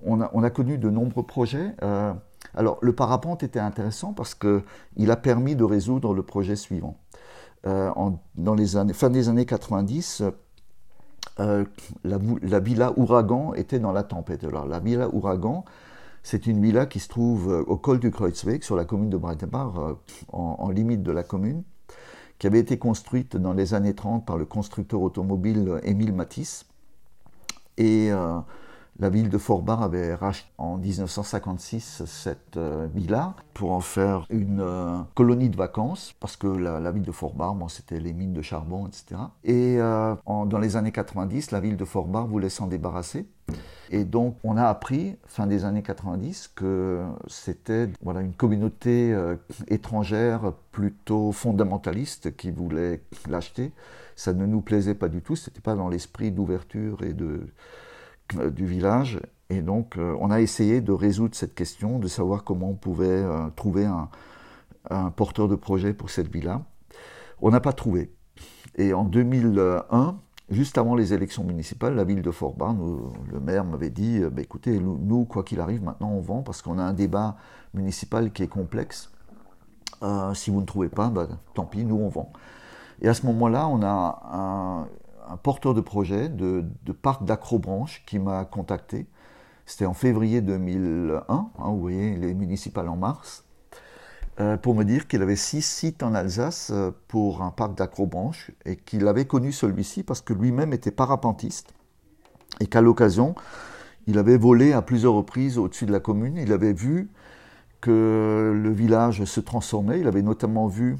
on, 0.05 0.43
a, 0.43 0.49
connu 0.49 0.77
de 0.77 0.89
nombreux 0.89 1.23
projets. 1.23 1.75
Euh, 1.83 2.13
alors, 2.55 2.77
le 2.81 2.93
parapente 2.93 3.43
était 3.43 3.59
intéressant 3.59 4.13
parce 4.13 4.35
qu'il 4.35 5.11
a 5.11 5.17
permis 5.17 5.57
de 5.57 5.65
résoudre 5.65 6.13
le 6.13 6.23
projet 6.23 6.55
suivant. 6.55 6.95
Euh, 7.65 7.91
dans 8.35 8.53
les 8.53 8.77
années, 8.77 8.93
fin 8.93 9.09
des 9.09 9.29
années 9.29 9.45
90, 9.45 10.23
euh, 11.39 11.65
la, 12.03 12.59
villa 12.59 12.93
Ouragan 12.97 13.53
était 13.53 13.79
dans 13.79 13.91
la 13.91 14.03
tempête. 14.03 14.43
Alors, 14.43 14.65
la 14.65 14.79
villa 14.79 15.09
Ouragan, 15.13 15.65
c'est 16.23 16.47
une 16.47 16.61
villa 16.61 16.85
qui 16.85 16.99
se 16.99 17.07
trouve 17.07 17.63
au 17.67 17.77
col 17.77 17.99
du 17.99 18.11
Kreuzweg, 18.11 18.63
sur 18.63 18.75
la 18.75 18.85
commune 18.85 19.09
de 19.09 19.17
Breitenbach, 19.17 19.73
en, 20.31 20.69
limite 20.69 21.03
de 21.03 21.11
la 21.11 21.23
commune, 21.23 21.63
qui 22.39 22.47
avait 22.47 22.59
été 22.59 22.77
construite 22.77 23.37
dans 23.37 23.53
les 23.53 23.73
années 23.73 23.95
30 23.95 24.25
par 24.25 24.37
le 24.37 24.45
constructeur 24.45 25.01
automobile 25.01 25.79
Émile 25.83 26.13
Matisse. 26.13 26.65
La 28.99 29.09
ville 29.09 29.29
de 29.29 29.37
Forbach 29.37 29.81
avait 29.81 30.15
racheté 30.15 30.49
en 30.57 30.77
1956 30.77 32.03
cette 32.05 32.57
euh, 32.57 32.87
villa 32.93 33.35
pour 33.53 33.71
en 33.71 33.79
faire 33.79 34.25
une 34.29 34.61
euh, 34.61 34.97
colonie 35.13 35.49
de 35.49 35.57
vacances, 35.57 36.15
parce 36.19 36.35
que 36.35 36.47
la, 36.47 36.91
ville 36.91 37.03
de 37.03 37.11
Forbach, 37.11 37.55
c'était 37.69 37.99
les 37.99 38.13
mines 38.13 38.33
de 38.33 38.41
charbon, 38.41 38.87
etc. 38.87 39.21
Et 39.43 39.77
euh, 39.79 40.15
dans 40.25 40.59
les 40.59 40.75
années 40.75 40.91
90, 40.91 41.51
la 41.51 41.59
ville 41.59 41.77
de 41.77 41.85
Forbach 41.85 42.25
voulait 42.25 42.49
s'en 42.49 42.67
débarrasser. 42.67 43.27
Et 43.89 44.03
donc, 44.03 44.37
on 44.43 44.57
a 44.57 44.65
appris, 44.65 45.15
fin 45.27 45.47
des 45.47 45.63
années 45.63 45.83
90, 45.83 46.49
que 46.55 47.05
c'était 47.27 47.89
voilà, 48.01 48.19
une 48.21 48.33
communauté 48.33 49.15
étrangère 49.69 50.51
plutôt 50.71 51.31
fondamentaliste 51.31 52.35
qui 52.35 52.51
voulait 52.51 53.01
l'acheter. 53.29 53.71
Ça 54.17 54.33
ne 54.33 54.45
nous 54.45 54.61
plaisait 54.61 54.95
pas 54.95 55.09
du 55.09 55.21
tout, 55.21 55.35
c'était 55.35 55.61
pas 55.61 55.75
dans 55.75 55.89
l'esprit 55.89 56.31
d'ouverture 56.31 57.03
et 57.03 57.13
de 57.13 57.25
euh, 57.25 57.53
du 58.35 58.65
village. 58.65 59.19
Et 59.49 59.61
donc, 59.61 59.97
euh, 59.97 60.15
on 60.19 60.29
a 60.29 60.41
essayé 60.41 60.81
de 60.81 60.91
résoudre 60.91 61.35
cette 61.35 61.55
question, 61.55 61.99
de 61.99 62.07
savoir 62.07 62.43
comment 62.43 62.71
on 62.71 62.75
pouvait 62.75 63.07
euh, 63.07 63.49
trouver 63.55 63.85
un, 63.85 64.09
porteur 65.15 65.49
de 65.49 65.55
projet 65.55 65.93
pour 65.93 66.09
cette 66.09 66.31
villa. 66.31 66.61
On 67.41 67.49
n'a 67.49 67.59
pas 67.59 67.73
trouvé. 67.73 68.13
Et 68.75 68.93
en 68.93 69.03
2001, 69.03 70.17
juste 70.49 70.77
avant 70.77 70.95
les 70.95 71.13
élections 71.13 71.43
municipales, 71.43 71.93
la 71.93 72.05
ville 72.05 72.21
de 72.21 72.31
Forbach, 72.31 72.73
le 73.29 73.39
maire 73.41 73.65
m'avait 73.65 73.89
dit 73.89 74.21
bah, 74.31 74.41
écoutez, 74.41 74.79
nous, 74.79 75.25
quoi 75.25 75.43
qu'il 75.43 75.59
arrive, 75.59 75.83
maintenant 75.83 76.11
on 76.11 76.21
vend 76.21 76.41
parce 76.41 76.61
qu'on 76.61 76.79
a 76.79 76.83
un 76.83 76.93
débat 76.93 77.35
municipal 77.73 78.31
qui 78.31 78.43
est 78.43 78.47
complexe. 78.47 79.11
si 80.33 80.51
vous 80.51 80.61
ne 80.61 80.65
trouvez 80.65 80.89
pas, 80.89 81.09
bah, 81.09 81.27
tant 81.53 81.65
pis, 81.65 81.83
nous 81.83 81.97
on 81.97 82.07
vend. 82.07 82.31
Et 83.01 83.09
à 83.09 83.13
ce 83.13 83.25
moment-là, 83.25 83.67
on 83.67 83.81
a 83.83 84.21
un, 84.31 84.87
un 85.29 85.37
porteur 85.37 85.73
de 85.73 85.81
projet 85.81 86.29
de, 86.29 86.63
parc 87.01 87.23
d'acrobranche 87.23 88.03
qui 88.05 88.19
m'a 88.19 88.45
contacté. 88.45 89.07
C'était 89.65 89.85
en 89.85 89.93
février 89.93 90.41
2001, 90.41 91.23
hein, 91.29 91.49
vous 91.57 91.79
voyez, 91.79 92.15
les 92.15 92.33
municipales 92.33 92.87
en 92.87 92.95
mars, 92.95 93.43
euh, 94.39 94.55
pour 94.55 94.75
me 94.75 94.83
dire 94.83 95.07
qu'il 95.07 95.21
avait 95.21 95.35
six 95.35 95.61
sites 95.61 96.03
en 96.03 96.13
Alsace 96.13 96.69
euh, 96.71 96.91
pour 97.07 97.41
un 97.41 97.51
parc 97.51 97.75
d'acrobranche 97.75 98.51
et 98.65 98.75
qu'il 98.75 99.07
avait 99.07 99.25
connu 99.25 99.51
celui-ci 99.51 100.03
parce 100.03 100.21
que 100.21 100.33
lui-même 100.33 100.73
était 100.73 100.91
parapentiste 100.91 101.73
et 102.59 102.67
qu'à 102.67 102.81
l'occasion, 102.81 103.35
il 104.05 104.17
avait 104.17 104.37
volé 104.37 104.73
à 104.73 104.81
plusieurs 104.81 105.13
reprises 105.13 105.57
au-dessus 105.57 105.85
de 105.85 105.91
la 105.91 105.99
commune. 105.99 106.37
Il 106.37 106.53
avait 106.53 106.73
vu 106.73 107.09
que 107.81 108.53
le 108.55 108.71
village 108.71 109.25
se 109.25 109.39
transformait. 109.39 109.99
Il 109.99 110.07
avait 110.07 110.21
notamment 110.21 110.67
vu 110.67 110.97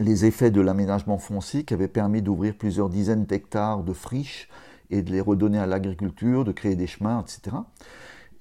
les 0.00 0.24
effets 0.24 0.50
de 0.50 0.62
l'aménagement 0.62 1.18
foncier 1.18 1.62
qui 1.64 1.74
avait 1.74 1.86
permis 1.86 2.22
d'ouvrir 2.22 2.56
plusieurs 2.56 2.88
dizaines 2.88 3.26
d'hectares 3.26 3.84
de 3.84 3.92
friches 3.92 4.48
et 4.88 5.02
de 5.02 5.12
les 5.12 5.20
redonner 5.20 5.58
à 5.58 5.66
l'agriculture, 5.66 6.44
de 6.44 6.52
créer 6.52 6.74
des 6.74 6.86
chemins, 6.86 7.22
etc. 7.22 7.56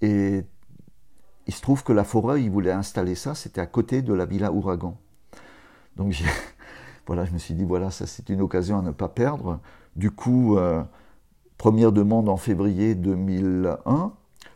Et 0.02 0.46
il 1.48 1.54
se 1.54 1.62
trouve 1.62 1.84
que 1.84 1.92
la 1.92 2.06
forêt, 2.06 2.42
il 2.42 2.50
voulait 2.50 2.72
installer 2.72 3.14
ça, 3.14 3.36
c'était 3.36 3.60
à 3.60 3.66
côté 3.66 4.02
de 4.02 4.14
la 4.14 4.26
villa 4.26 4.54
Ouragan. 4.54 4.98
Donc 5.98 6.16
voilà, 7.08 7.26
je 7.26 7.34
me 7.34 7.38
suis 7.38 7.54
dit, 7.54 7.66
voilà, 7.66 7.92
ça 7.92 8.08
c'est 8.08 8.30
une 8.30 8.42
occasion 8.42 8.80
à 8.80 8.82
ne 8.82 8.92
pas 8.92 9.10
perdre. 9.10 9.60
Du 9.98 10.12
coup, 10.12 10.58
euh, 10.58 10.82
première 11.58 11.92
demande 11.92 12.30
en 12.30 12.38
février 12.38 12.96
2001, 12.96 14.14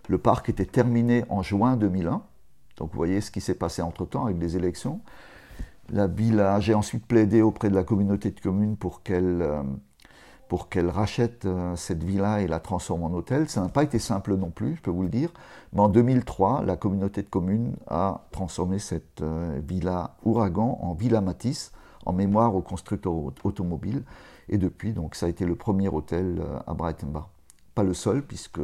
le 0.08 0.18
parc 0.18 0.48
était 0.48 0.66
terminé 0.66 1.26
en 1.28 1.44
juin 1.44 1.76
2001. 1.76 2.24
Donc 2.78 2.92
vous 2.92 2.98
voyez 2.98 3.20
ce 3.20 3.30
qui 3.30 3.42
s'est 3.42 3.56
passé 3.56 3.82
entre-temps 3.82 4.26
avec 4.26 4.40
les 4.40 4.56
élections 4.56 5.02
la 5.90 6.08
villa. 6.08 6.60
J'ai 6.60 6.74
ensuite 6.74 7.06
plaidé 7.06 7.42
auprès 7.42 7.70
de 7.70 7.76
la 7.76 7.84
communauté 7.84 8.32
de 8.32 8.40
communes 8.40 8.78
pour 8.78 9.04
qu'elle 9.04 9.42
euh, 9.42 9.64
rachète 10.90 11.46
euh, 11.46 11.76
cette 11.76 12.04
villa 12.04 12.42
et 12.42 12.48
la 12.48 12.60
transforme 12.60 13.04
en 13.04 13.14
hôtel. 13.14 13.50
Ça 13.50 13.62
n'a 13.62 13.70
pas 13.70 13.84
été 13.84 14.00
simple 14.00 14.36
non 14.36 14.50
plus, 14.50 14.76
je 14.76 14.82
peux 14.82 14.92
vous 14.92 15.04
le 15.04 15.10
dire. 15.10 15.32
Mais 15.74 15.82
en 15.82 15.90
2003, 15.90 16.64
la 16.64 16.78
communauté 16.78 17.22
de 17.22 17.30
communes 17.30 17.76
a 17.88 18.26
transformé 18.32 18.80
cette 18.80 19.22
euh, 19.22 19.60
villa 19.68 20.16
Ouragan 20.24 20.80
en 20.82 20.94
villa 20.94 21.22
Matisse, 21.22 21.72
en 22.06 22.14
mémoire 22.14 22.56
au 22.56 22.62
constructeur 22.62 23.14
automobile. 23.44 24.04
Et 24.50 24.58
depuis, 24.58 24.94
donc, 24.94 25.16
ça 25.16 25.28
a 25.28 25.30
été 25.30 25.46
le 25.46 25.56
premier 25.56 25.88
hôtel 25.88 26.44
à 26.68 26.74
Breitenbach. 26.74 27.30
Pas 27.76 27.84
le 27.84 27.94
seul, 27.94 28.22
puisque 28.22 28.60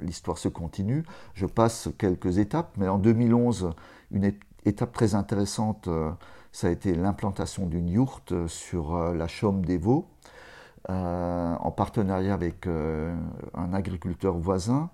l'histoire 0.00 0.38
se 0.38 0.48
continue. 0.48 1.04
Je 1.34 1.44
passe 1.44 1.90
quelques 1.98 2.38
étapes, 2.38 2.72
mais 2.78 2.88
en 2.88 2.96
2011, 2.96 3.70
une 4.12 4.32
étape 4.64 4.92
très 4.92 5.14
intéressante 5.14 5.90
ça 6.52 6.66
a 6.66 6.70
été 6.70 6.94
l'implantation 6.94 7.66
d'une 7.66 7.88
yourte 7.88 8.46
sur 8.48 8.96
euh, 8.96 9.14
la 9.14 9.28
Chaume 9.28 9.64
des 9.64 9.78
Vaux, 9.78 10.08
euh, 10.88 11.54
en 11.54 11.70
partenariat 11.70 12.34
avec 12.34 12.66
euh, 12.66 13.14
un 13.54 13.72
agriculteur 13.72 14.36
voisin. 14.36 14.90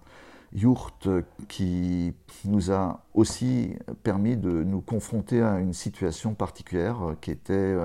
Yourte 0.53 1.09
qui 1.49 2.15
nous 2.45 2.71
a 2.71 3.01
aussi 3.15 3.75
permis 4.05 4.37
de 4.37 4.63
nous 4.63 4.81
confronter 4.81 5.43
à 5.43 5.59
une 5.59 5.73
situation 5.73 6.35
particulière 6.35 7.15
qui 7.21 7.33
était 7.33 7.77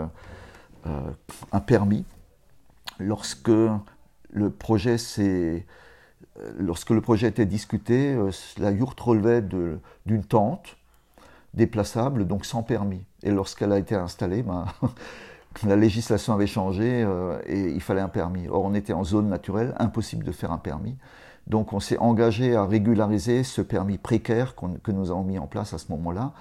un 0.85 1.59
permis. 1.59 2.05
Lorsque 2.99 3.49
le 3.49 4.49
projet 4.51 4.95
lorsque 6.59 6.91
le 6.91 7.01
projet 7.01 7.27
était 7.27 7.47
discuté, 7.47 8.15
la 8.59 8.71
yourte 8.71 8.99
relevait 8.99 9.41
d'une 9.41 10.23
tente 10.23 10.77
déplaçable, 11.53 12.27
donc 12.27 12.45
sans 12.45 12.63
permis. 12.63 13.03
Et 13.23 13.31
lorsqu'elle 13.31 13.71
a 13.71 13.79
été 13.79 13.95
installée, 13.95 14.43
ben, 14.43 14.65
la 15.65 15.75
législation 15.75 16.33
avait 16.33 16.47
changé 16.47 17.03
euh, 17.03 17.39
et 17.45 17.71
il 17.71 17.81
fallait 17.81 18.01
un 18.01 18.09
permis. 18.09 18.47
Or, 18.47 18.63
on 18.63 18.73
était 18.73 18.93
en 18.93 19.03
zone 19.03 19.27
naturelle, 19.27 19.75
impossible 19.77 20.23
de 20.23 20.31
faire 20.31 20.51
un 20.51 20.57
permis. 20.57 20.97
Donc, 21.47 21.73
on 21.73 21.79
s'est 21.79 21.97
engagé 21.97 22.55
à 22.55 22.65
régulariser 22.65 23.43
ce 23.43 23.61
permis 23.61 23.97
précaire 23.97 24.55
que 24.55 24.91
nous 24.91 25.11
avons 25.11 25.23
mis 25.23 25.39
en 25.39 25.47
place 25.47 25.73
à 25.73 25.77
ce 25.77 25.91
moment-là, 25.91 26.33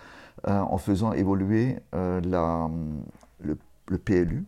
euh, 0.46 0.60
en 0.60 0.78
faisant 0.78 1.12
évoluer 1.12 1.78
euh, 1.94 2.20
la, 2.24 2.70
le, 3.42 3.98
PLU, 3.98 4.44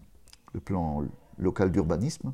le 0.52 0.60
plan 0.60 1.02
local 1.38 1.72
d'urbanisme, 1.72 2.32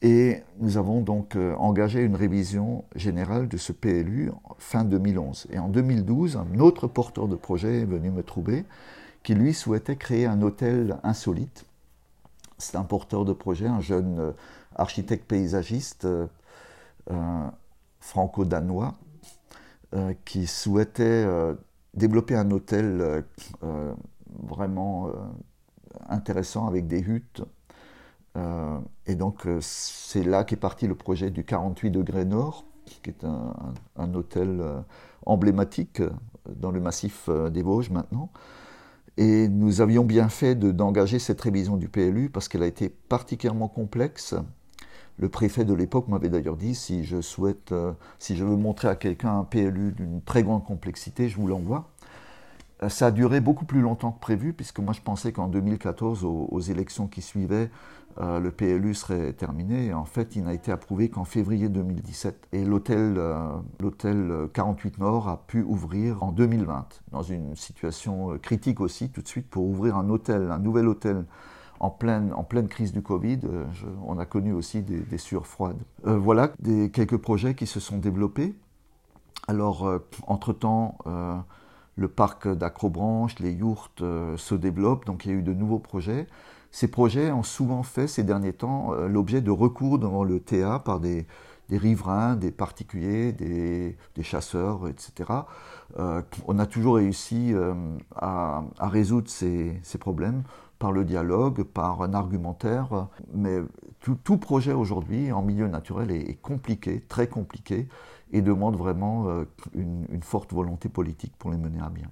et 0.00 0.42
nous 0.60 0.76
avons 0.76 1.00
donc 1.00 1.34
euh, 1.34 1.54
engagé 1.56 2.02
une 2.02 2.14
révision 2.14 2.84
générale 2.94 3.48
de 3.48 3.56
ce 3.56 3.72
PLU 3.72 4.30
fin 4.58 4.84
2011. 4.84 5.48
Et 5.50 5.58
en 5.58 5.68
2012, 5.68 6.36
un 6.36 6.60
autre 6.60 6.86
porteur 6.86 7.26
de 7.26 7.34
projet 7.34 7.80
est 7.80 7.84
venu 7.84 8.10
me 8.10 8.22
trouver 8.22 8.64
qui 9.24 9.34
lui 9.34 9.52
souhaitait 9.52 9.96
créer 9.96 10.26
un 10.26 10.40
hôtel 10.42 10.98
insolite. 11.02 11.64
C'est 12.58 12.76
un 12.76 12.84
porteur 12.84 13.24
de 13.24 13.32
projet, 13.32 13.66
un 13.66 13.80
jeune 13.80 14.18
euh, 14.20 14.32
architecte 14.76 15.24
paysagiste 15.26 16.04
euh, 16.06 16.26
franco-danois 18.00 18.94
qui 20.26 20.46
souhaitait 20.46 21.26
développer 21.94 22.36
un 22.36 22.50
hôtel 22.50 23.24
vraiment 24.42 25.10
intéressant 26.10 26.66
avec 26.66 26.86
des 26.86 27.00
huttes 27.00 27.42
euh, 28.38 28.78
et 29.06 29.14
donc, 29.14 29.46
euh, 29.46 29.58
c'est 29.60 30.22
là 30.22 30.44
qu'est 30.44 30.56
parti 30.56 30.86
le 30.86 30.94
projet 30.94 31.30
du 31.30 31.44
48 31.44 31.90
degrés 31.90 32.24
nord, 32.24 32.64
qui 33.02 33.10
est 33.10 33.24
un, 33.24 34.14
hôtel 34.14 34.58
euh, 34.60 34.80
emblématique 35.26 36.02
dans 36.48 36.70
le 36.70 36.80
massif 36.80 37.28
des 37.50 37.62
Vosges 37.62 37.90
maintenant. 37.90 38.30
Et 39.16 39.48
nous 39.48 39.80
avions 39.80 40.04
bien 40.04 40.28
fait 40.28 40.54
d'engager 40.54 41.18
cette 41.18 41.40
révision 41.40 41.76
du 41.76 41.88
PLU 41.88 42.30
parce 42.30 42.48
qu'elle 42.48 42.62
a 42.62 42.66
été 42.66 42.88
particulièrement 42.88 43.68
complexe. 43.68 44.34
Le 45.18 45.28
préfet 45.28 45.64
de 45.64 45.74
l'époque 45.74 46.06
m'avait 46.06 46.28
d'ailleurs 46.28 46.56
dit 46.56 46.76
si 46.76 47.02
je 47.04 47.20
souhaite, 47.20 47.74
si 48.20 48.36
je 48.36 48.44
veux 48.44 48.56
montrer 48.56 48.86
à 48.86 48.94
quelqu'un 48.94 49.40
un 49.40 49.44
PLU 49.44 49.92
d'une 49.92 50.22
très 50.22 50.44
grande 50.44 50.64
complexité, 50.64 51.28
je 51.28 51.36
vous 51.36 51.48
l'envoie. 51.48 51.90
Ça 52.86 53.06
a 53.06 53.10
duré 53.10 53.40
beaucoup 53.40 53.64
plus 53.64 53.80
longtemps 53.80 54.12
que 54.12 54.20
prévu, 54.20 54.52
puisque 54.52 54.78
moi 54.78 54.92
je 54.92 55.00
pensais 55.00 55.32
qu'en 55.32 55.48
2014, 55.48 56.24
aux, 56.24 56.60
élections 56.60 57.08
qui 57.08 57.22
suivaient, 57.22 57.70
euh, 58.20 58.38
le 58.38 58.50
PLU 58.50 58.94
serait 58.94 59.32
terminé. 59.32 59.92
En 59.94 60.04
fait, 60.04 60.36
il 60.36 60.44
n'a 60.44 60.52
été 60.52 60.70
approuvé 60.70 61.08
qu'en 61.08 61.24
février 61.24 61.68
2017. 61.68 62.48
Et 62.52 62.64
l'hôtel 62.64 63.14
euh, 63.16 63.50
l'hôtel 63.80 64.48
48 64.52 64.98
Nord 64.98 65.28
a 65.28 65.44
pu 65.46 65.62
ouvrir 65.62 66.22
en 66.22 66.30
2020, 66.30 67.00
dans 67.12 67.22
une 67.22 67.56
situation 67.56 68.32
euh, 68.32 68.38
critique 68.38 68.80
aussi, 68.80 69.10
tout 69.10 69.22
de 69.22 69.28
suite, 69.28 69.48
pour 69.48 69.64
ouvrir 69.64 69.96
un 69.96 70.08
hôtel, 70.08 70.50
un 70.50 70.58
nouvel 70.58 70.88
hôtel 70.88 71.24
en 71.80 71.90
pleine, 71.90 72.32
en 72.32 72.42
pleine 72.42 72.66
crise 72.66 72.92
du 72.92 73.02
Covid. 73.02 73.38
on 74.04 74.18
a 74.18 74.26
connu 74.26 74.52
aussi 74.52 74.82
des, 74.82 74.98
des 74.98 75.18
sueurs 75.18 75.46
froides. 75.46 75.78
voilà 76.02 76.50
quelques 76.92 77.18
projets 77.18 77.54
qui 77.54 77.68
se 77.68 77.78
sont 77.78 77.98
développés. 77.98 78.56
Alors, 79.46 79.88
entre-temps, 80.26 80.98
le 81.98 82.08
parc 82.08 82.48
d'Acrobranche, 82.48 83.38
les 83.40 83.52
yourtes 83.52 84.02
se 84.36 84.54
développent, 84.54 85.04
donc 85.04 85.26
il 85.26 85.32
y 85.32 85.34
a 85.34 85.36
eu 85.36 85.42
de 85.42 85.52
nouveaux 85.52 85.80
projets. 85.80 86.26
Ces 86.70 86.88
projets 86.88 87.30
ont 87.32 87.42
souvent 87.42 87.82
fait 87.82 88.06
ces 88.06 88.24
derniers 88.24 88.52
temps 88.52 88.92
euh, 88.92 89.08
l'objet 89.08 89.40
de 89.40 89.50
recours 89.50 89.98
devant 89.98 90.22
le 90.22 90.40
TA 90.40 90.78
par 90.78 91.00
des, 91.00 91.26
riverains, 91.70 92.36
des 92.36 92.50
particuliers, 92.50 93.32
des, 93.32 93.96
chasseurs, 94.22 94.88
etc. 94.88 95.30
Euh, 95.98 96.22
on 96.46 96.58
a 96.58 96.66
toujours 96.66 96.96
réussi 96.96 97.52
euh, 97.54 97.74
à, 98.14 98.62
résoudre 98.80 99.28
ces, 99.28 99.80
problèmes 99.98 100.42
par 100.78 100.92
le 100.92 101.04
dialogue, 101.04 101.62
par 101.64 102.02
un 102.02 102.14
argumentaire, 102.14 103.08
mais 103.34 103.58
tout, 104.00 104.36
projet 104.36 104.72
aujourd'hui 104.72 105.32
en 105.32 105.42
milieu 105.42 105.66
naturel 105.66 106.10
est, 106.10 106.40
compliqué, 106.40 107.02
très 107.08 107.26
compliqué, 107.26 107.88
et 108.32 108.42
demande 108.42 108.76
vraiment 108.76 109.26
une 109.74 110.22
forte 110.22 110.52
volonté 110.52 110.88
politique 110.88 111.36
pour 111.38 111.50
les 111.50 111.56
mener 111.56 111.80
à 111.80 111.90
bien. 111.90 112.10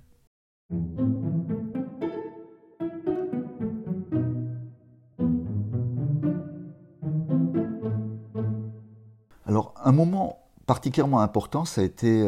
Alors, 9.46 9.74
un 9.84 9.92
moment 9.92 10.40
particulièrement 10.66 11.20
important, 11.20 11.64
ça 11.64 11.80
a 11.80 11.84
été 11.84 12.26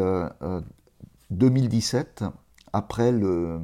2017, 1.31 2.21
euh, 2.21 2.25
euh, 2.25 2.29
après 2.71 3.11
le, 3.11 3.59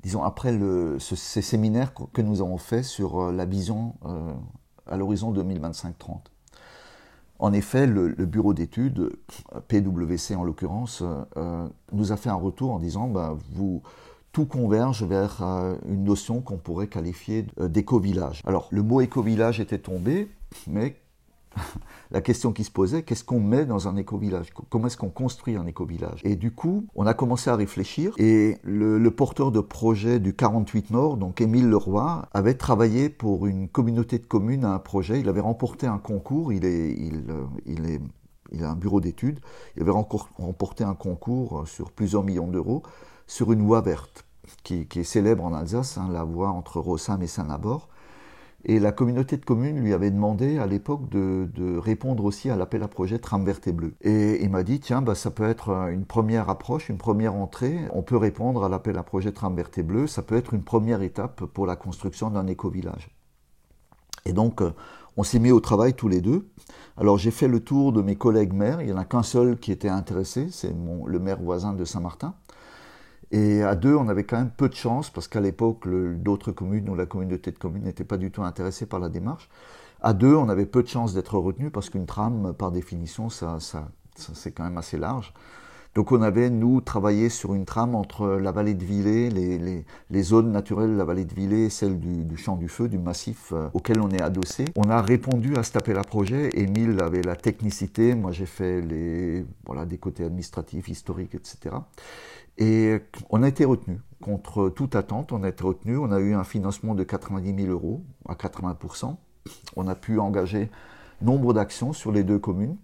disons 0.00 0.22
après 0.22 0.52
le, 0.52 0.98
ces 1.00 1.42
séminaires 1.42 1.92
que 1.92 2.22
nous 2.22 2.40
avons 2.40 2.58
faits 2.58 2.84
sur 2.84 3.20
euh, 3.20 3.32
la 3.32 3.44
vision 3.44 3.96
à 4.86 4.96
l'horizon 4.96 5.32
2025-30. 5.32 6.33
En 7.38 7.52
effet, 7.52 7.86
le, 7.86 8.14
bureau 8.26 8.54
d'études, 8.54 9.10
PwC 9.68 10.34
en 10.34 10.44
l'occurrence, 10.44 11.02
nous 11.92 12.12
a 12.12 12.16
fait 12.16 12.30
un 12.30 12.34
retour 12.34 12.70
en 12.70 12.78
disant 12.78 13.08
ben, 13.08 13.36
vous, 13.52 13.82
tout 14.32 14.46
converge 14.46 15.02
vers 15.02 15.42
une 15.88 16.04
notion 16.04 16.40
qu'on 16.40 16.58
pourrait 16.58 16.86
qualifier 16.86 17.46
d'éco-village. 17.60 18.40
Alors, 18.46 18.68
le 18.70 18.82
mot 18.82 19.00
éco-village 19.00 19.60
était 19.60 19.78
tombé, 19.78 20.28
mais 20.66 20.96
la 22.10 22.20
question 22.20 22.52
qui 22.52 22.64
se 22.64 22.70
posait, 22.70 23.02
qu'est-ce 23.02 23.24
qu'on 23.24 23.40
met 23.40 23.64
dans 23.64 23.88
un 23.88 23.96
éco-village? 23.96 24.52
Comment 24.70 24.86
est-ce 24.86 24.96
qu'on 24.96 25.10
construit 25.10 25.56
un 25.56 25.66
éco-village? 25.66 26.20
Et 26.24 26.36
du 26.36 26.52
coup, 26.52 26.86
on 26.94 27.06
a 27.06 27.14
commencé 27.14 27.50
à 27.50 27.56
réfléchir 27.56 28.12
et 28.18 28.58
le, 28.62 29.10
porteur 29.10 29.52
de 29.52 29.60
projet 29.60 30.18
du 30.18 30.34
48 30.34 30.90
Nord, 30.90 31.16
donc 31.16 31.40
Émile 31.40 31.68
Leroy, 31.68 32.26
avait 32.32 32.54
travaillé 32.54 33.08
pour 33.08 33.46
une 33.46 33.68
communauté 33.68 34.18
de 34.18 34.26
communes 34.26 34.64
à 34.64 34.72
un 34.72 34.78
projet. 34.78 35.20
Il 35.20 35.28
avait 35.28 35.40
remporté 35.40 35.86
un 35.86 35.98
concours, 35.98 36.52
il, 36.52 36.64
est, 36.64 36.92
il, 36.92 37.24
euh, 37.30 37.88
est, 37.88 38.00
il 38.52 38.64
a 38.64 38.70
un 38.70 38.76
bureau 38.76 39.00
d'études, 39.00 39.40
il 39.76 39.82
avait 39.82 39.92
remporté 39.92 40.84
un 40.84 40.94
concours 40.94 41.66
sur 41.66 41.92
plusieurs 41.92 42.24
millions 42.24 42.48
d'euros 42.48 42.82
sur 43.26 43.52
une 43.52 43.62
voie 43.62 43.80
verte 43.80 44.24
qui, 44.62 44.86
est 44.94 45.04
célèbre 45.04 45.44
en 45.44 45.54
Alsace, 45.54 45.98
hein, 45.98 46.08
la 46.12 46.24
voie 46.24 46.48
entre 46.48 46.80
Rossam 46.80 47.22
et 47.22 47.26
Saint-Labor. 47.26 47.88
Et 48.66 48.78
la 48.78 48.92
communauté 48.92 49.36
de 49.36 49.44
communes 49.44 49.78
lui 49.78 49.92
avait 49.92 50.10
demandé 50.10 50.58
à 50.58 50.66
l'époque 50.66 51.10
de, 51.10 51.78
répondre 51.78 52.24
aussi 52.24 52.48
à 52.48 52.56
l'appel 52.56 52.82
à 52.82 52.88
projet 52.88 53.18
Tram 53.18 53.44
vert 53.44 53.60
et 53.66 53.72
bleu. 53.72 53.94
Et 54.00 54.42
il 54.42 54.50
m'a 54.50 54.62
dit, 54.62 54.80
tiens, 54.80 55.02
bah, 55.02 55.14
ça 55.14 55.30
peut 55.30 55.44
être 55.44 55.70
une 55.90 56.06
première 56.06 56.48
approche, 56.48 56.88
une 56.88 56.96
première 56.96 57.34
entrée. 57.34 57.78
On 57.92 58.02
peut 58.02 58.16
répondre 58.16 58.64
à 58.64 58.68
l'appel 58.68 58.96
à 58.96 59.02
projet 59.02 59.32
Tram 59.32 59.54
vert 59.54 59.70
et 59.76 59.82
bleu. 59.82 60.06
Ça 60.06 60.22
peut 60.22 60.36
être 60.36 60.54
une 60.54 60.62
première 60.62 61.02
étape 61.02 61.44
pour 61.44 61.66
la 61.66 61.76
construction 61.76 62.30
d'un 62.30 62.46
éco-village. 62.46 63.10
Et 64.24 64.32
donc, 64.32 64.62
euh, 64.62 64.72
on 65.18 65.22
s'est 65.22 65.38
mis 65.38 65.50
au 65.50 65.60
travail 65.60 65.92
tous 65.92 66.08
les 66.08 66.22
deux. 66.22 66.48
Alors, 66.96 67.18
j'ai 67.18 67.30
fait 67.30 67.48
le 67.48 67.60
tour 67.60 67.92
de 67.92 68.00
mes 68.00 68.16
collègues 68.16 68.54
maires. 68.54 68.80
Il 68.80 68.86
n'y 68.86 68.92
en 68.92 68.96
a 68.96 69.04
qu'un 69.04 69.22
seul 69.22 69.58
qui 69.58 69.72
était 69.72 69.88
intéressé, 69.90 70.48
c'est 70.50 70.74
le 71.06 71.18
maire 71.18 71.40
voisin 71.40 71.74
de 71.74 71.84
Saint-Martin. 71.84 72.34
Et 73.36 73.64
à 73.64 73.74
deux, 73.74 73.96
on 73.96 74.08
avait 74.08 74.22
quand 74.22 74.38
même 74.38 74.52
peu 74.56 74.68
de 74.68 74.76
chance, 74.76 75.10
parce 75.10 75.26
qu'à 75.26 75.40
l'époque, 75.40 75.88
d'autres 75.88 76.52
communes 76.52 76.88
ou 76.88 76.94
la 76.94 77.04
communauté 77.04 77.50
de 77.50 77.58
communes 77.58 77.82
n'étaient 77.82 78.04
pas 78.04 78.16
du 78.16 78.30
tout 78.30 78.44
intéressées 78.44 78.86
par 78.86 79.00
la 79.00 79.08
démarche. 79.08 79.50
À 80.00 80.12
deux, 80.12 80.36
on 80.36 80.48
avait 80.48 80.66
peu 80.66 80.84
de 80.84 80.88
chance 80.88 81.14
d'être 81.14 81.36
retenu, 81.36 81.70
parce 81.72 81.90
qu'une 81.90 82.06
trame, 82.06 82.54
par 82.54 82.70
définition, 82.70 83.28
c'est 83.30 84.52
quand 84.52 84.62
même 84.62 84.78
assez 84.78 84.98
large. 84.98 85.34
Donc 85.94 86.10
on 86.10 86.22
avait, 86.22 86.50
nous, 86.50 86.80
travaillé 86.80 87.28
sur 87.28 87.54
une 87.54 87.64
trame 87.64 87.94
entre 87.94 88.26
la 88.26 88.50
vallée 88.50 88.74
de 88.74 88.84
Villers, 88.84 89.30
les, 89.30 89.58
les, 89.58 89.84
les 90.10 90.22
zones 90.22 90.50
naturelles 90.50 90.90
de 90.90 90.96
la 90.96 91.04
vallée 91.04 91.24
de 91.24 91.34
Villers 91.34 91.66
et 91.66 91.70
celle 91.70 92.00
du, 92.00 92.24
du, 92.24 92.36
champ 92.36 92.56
du 92.56 92.68
feu, 92.68 92.88
du 92.88 92.98
massif 92.98 93.52
euh, 93.52 93.68
auquel 93.74 94.00
on 94.00 94.10
est 94.10 94.20
adossé. 94.20 94.64
On 94.74 94.90
a 94.90 95.00
répondu 95.00 95.56
à 95.56 95.62
cet 95.62 95.76
appel 95.76 95.96
à 95.96 96.02
projet. 96.02 96.50
Émile 96.54 97.00
avait 97.00 97.22
la 97.22 97.36
technicité, 97.36 98.16
moi 98.16 98.32
j'ai 98.32 98.46
fait 98.46 98.80
les, 98.80 99.46
voilà, 99.66 99.86
des 99.86 99.98
côtés 99.98 100.24
administratifs, 100.24 100.88
historiques, 100.88 101.36
etc. 101.36 101.76
Et 102.58 102.98
on 103.30 103.42
a 103.42 103.48
été 103.48 103.64
retenu. 103.64 104.00
Contre 104.20 104.68
toute 104.70 104.96
attente, 104.96 105.32
on 105.32 105.42
a 105.44 105.48
été 105.48 105.62
retenu. 105.62 105.96
On 105.96 106.10
a 106.10 106.18
eu 106.18 106.34
un 106.34 106.44
financement 106.44 106.94
de 106.94 107.04
90 107.04 107.54
000 107.66 107.72
euros 107.72 108.02
à 108.28 108.34
80% 108.34 109.16
On 109.76 109.88
a 109.88 109.94
pu 109.94 110.18
engager 110.18 110.70
nombre 111.20 111.52
d'actions 111.52 111.92
sur 111.92 112.10
les 112.10 112.24
deux 112.24 112.38
communes. 112.38 112.76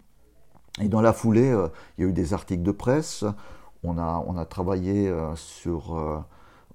Et 0.81 0.89
dans 0.89 1.01
la 1.01 1.13
foulée, 1.13 1.51
euh, 1.51 1.69
il 1.97 2.05
y 2.05 2.07
a 2.07 2.11
eu 2.11 2.13
des 2.13 2.33
articles 2.33 2.63
de 2.63 2.73
presse. 2.73 3.25
On 3.83 3.99
a, 3.99 4.25
on 4.27 4.37
a 4.37 4.45
travaillé 4.45 5.09
euh, 5.09 5.35
sur 5.37 5.97
euh, 5.97 6.19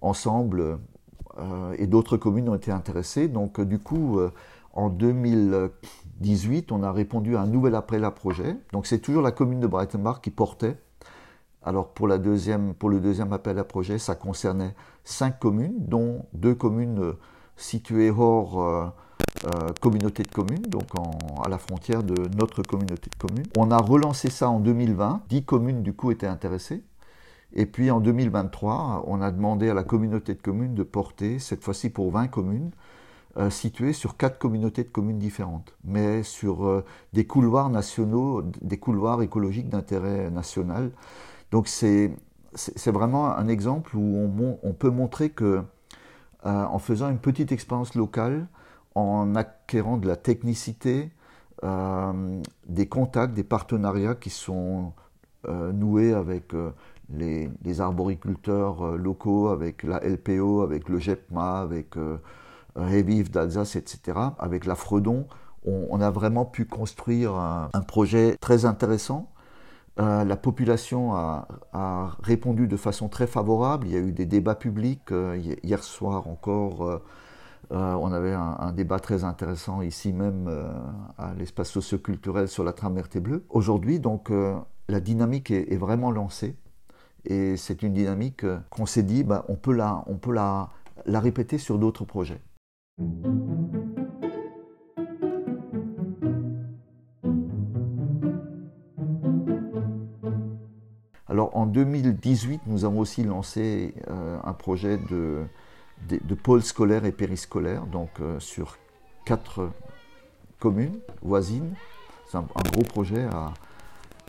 ensemble 0.02 0.80
et 1.78 1.86
d'autres 1.86 2.16
communes 2.16 2.48
ont 2.48 2.56
été 2.56 2.72
intéressées. 2.72 3.28
Donc 3.28 3.60
du 3.60 3.78
coup, 3.78 4.22
en 4.72 4.88
2018, 4.88 6.72
on 6.72 6.82
a 6.82 6.94
répondu 6.94 7.36
à 7.36 7.42
un 7.42 7.46
nouvel 7.46 7.76
appel 7.76 8.06
à 8.06 8.12
projet. 8.12 8.56
Donc 8.72 8.88
c'est 8.88 9.00
toujours 9.00 9.22
la 9.22 9.34
commune 9.34 9.60
de 9.60 9.68
Breitenbach 9.68 10.22
qui 10.22 10.32
portait 10.32 10.78
alors 11.62 11.90
pour, 11.90 12.08
la 12.08 12.20
deuxième, 12.20 12.74
pour 12.74 12.90
le 12.90 13.02
deuxième 13.02 13.34
appel 13.34 13.60
à 13.60 13.66
projet, 13.66 13.98
ça 13.98 14.16
concernait 14.16 14.74
cinq 15.04 15.38
communes, 15.40 15.76
dont 15.78 16.26
deux 16.32 16.56
communes 16.56 17.16
situées 17.58 18.14
hors 18.18 18.94
euh, 19.46 19.50
euh, 19.54 19.70
communauté 19.80 20.24
de 20.24 20.32
communes, 20.32 20.64
donc 20.64 20.86
à 21.44 21.50
la 21.50 21.58
frontière 21.58 22.04
de 22.04 22.16
notre 22.38 22.64
communauté 22.64 23.10
de 23.10 23.28
communes. 23.28 23.46
On 23.58 23.70
a 23.72 23.78
relancé 23.78 24.30
ça 24.30 24.50
en 24.50 24.60
2020, 24.60 25.22
dix 25.30 25.44
communes 25.44 25.84
du 25.84 25.94
coup 25.94 26.12
étaient 26.12 26.28
intéressées. 26.28 26.84
Et 27.54 27.66
puis 27.66 27.92
en 27.92 28.00
2023, 28.00 29.06
on 29.08 29.22
a 29.22 29.32
demandé 29.32 29.70
à 29.70 29.74
la 29.74 29.84
communauté 29.84 30.34
de 30.34 30.42
communes 30.42 30.74
de 30.74 30.84
porter, 30.84 31.40
cette 31.40 31.64
fois-ci 31.64 31.90
pour 31.90 32.12
20 32.12 32.28
communes, 32.28 32.72
situées 33.50 33.92
sur 33.94 34.16
quatre 34.16 34.40
communautés 34.40 34.84
de 34.84 34.90
communes 34.90 35.20
différentes, 35.20 35.76
mais 35.84 36.24
sur 36.24 36.84
des 37.14 37.26
couloirs 37.26 37.70
nationaux, 37.70 38.42
des 38.62 38.78
couloirs 38.78 39.22
écologiques 39.22 39.70
d'intérêt 39.70 40.30
national. 40.32 40.92
Donc 41.52 41.68
c'est 41.68 42.12
vraiment 42.88 43.36
un 43.36 43.48
exemple 43.48 43.96
où 43.96 44.58
on, 44.64 44.74
peut 44.74 44.90
montrer 44.90 45.30
que 45.30 45.62
euh, 46.46 46.66
en 46.66 46.80
faisant 46.80 47.10
une 47.10 47.18
petite 47.18 47.52
expérience 47.52 47.96
locale, 47.96 48.48
en 48.96 49.36
acquérant 49.36 49.98
de 49.98 50.08
la 50.08 50.16
technicité, 50.16 51.12
euh, 51.64 52.42
des 52.68 52.88
contacts, 52.88 53.34
des 53.34 53.44
partenariats 53.44 54.16
qui 54.16 54.30
sont 54.30 54.94
euh, 55.48 55.72
noués 55.72 56.14
avec 56.14 56.54
les, 57.14 57.82
arboriculteurs 57.82 58.98
locaux, 58.98 59.50
avec 59.50 59.84
la 59.84 60.00
LPO, 60.00 60.62
avec 60.62 60.90
le 60.90 61.00
GEPMA, 61.00 61.60
avec 61.60 61.96
Revive 62.76 63.30
d'Alsace, 63.30 63.76
etc., 63.76 64.18
avec 64.40 64.66
la 64.66 64.76
Fredon, 64.76 65.28
on, 65.66 66.00
a 66.00 66.12
vraiment 66.12 66.46
pu 66.46 66.66
construire 66.66 67.34
un 67.36 67.82
projet 67.88 68.38
très 68.40 68.66
intéressant 68.66 69.32
euh, 70.00 70.26
la 70.26 70.36
population 70.36 71.16
a, 71.16 71.48
répondu 72.22 72.68
de 72.68 72.78
façon 72.78 73.08
très 73.08 73.28
favorable. 73.28 73.88
Il 73.88 73.94
y 73.94 73.96
a 73.96 74.00
eu 74.00 74.12
des 74.12 74.26
débats 74.26 74.56
publics. 74.56 75.12
Euh, 75.12 75.38
hier 75.64 75.84
soir 75.84 76.28
encore, 76.28 77.02
euh, 77.72 77.94
on 77.94 78.12
avait 78.12 78.34
un, 78.34 78.72
débat 78.72 79.00
très 79.00 79.24
intéressant 79.24 79.82
ici 79.82 80.14
même 80.14 80.50
à 81.18 81.34
l'espace 81.34 81.70
socioculturel 81.70 82.48
sur 82.48 82.64
la 82.64 82.74
trame 82.74 82.96
verte 82.96 83.16
et 83.16 83.20
bleue. 83.20 83.46
Aujourd'hui, 83.50 84.00
donc, 84.00 84.32
la 84.88 85.00
dynamique 85.00 85.52
est, 85.52 85.78
vraiment 85.78 86.12
lancée. 86.12 86.56
Et 87.26 87.58
c'est 87.58 87.82
une 87.82 87.94
dynamique 87.94 88.46
qu'on 88.70 88.86
s'est 88.86 89.04
dit, 89.04 89.24
bah, 89.24 89.46
on 89.48 89.56
peut 89.56 89.74
la, 89.74 90.04
on 90.06 90.16
peut 90.18 90.34
la, 90.34 90.70
la 91.06 91.20
répéter 91.20 91.58
sur 91.58 91.80
d'autres 91.80 92.06
projets. 92.06 92.42
Alors 101.28 101.58
en 101.58 101.66
2018, 101.66 102.62
nous 102.68 102.86
avons 102.86 103.00
aussi 103.00 103.24
lancé 103.24 103.94
un 104.08 104.54
projet 104.54 104.98
de, 105.10 105.44
de, 106.08 106.36
pôle 106.36 106.62
scolaire 106.62 107.06
et 107.06 107.12
périscolaire, 107.12 107.86
donc 107.86 108.10
sur 108.40 108.78
quatre 109.26 109.70
communes 110.60 111.00
voisines. 111.22 111.74
C'est 112.30 112.38
un, 112.38 112.46
gros 112.72 112.84
projet 112.84 113.24
à, 113.26 113.54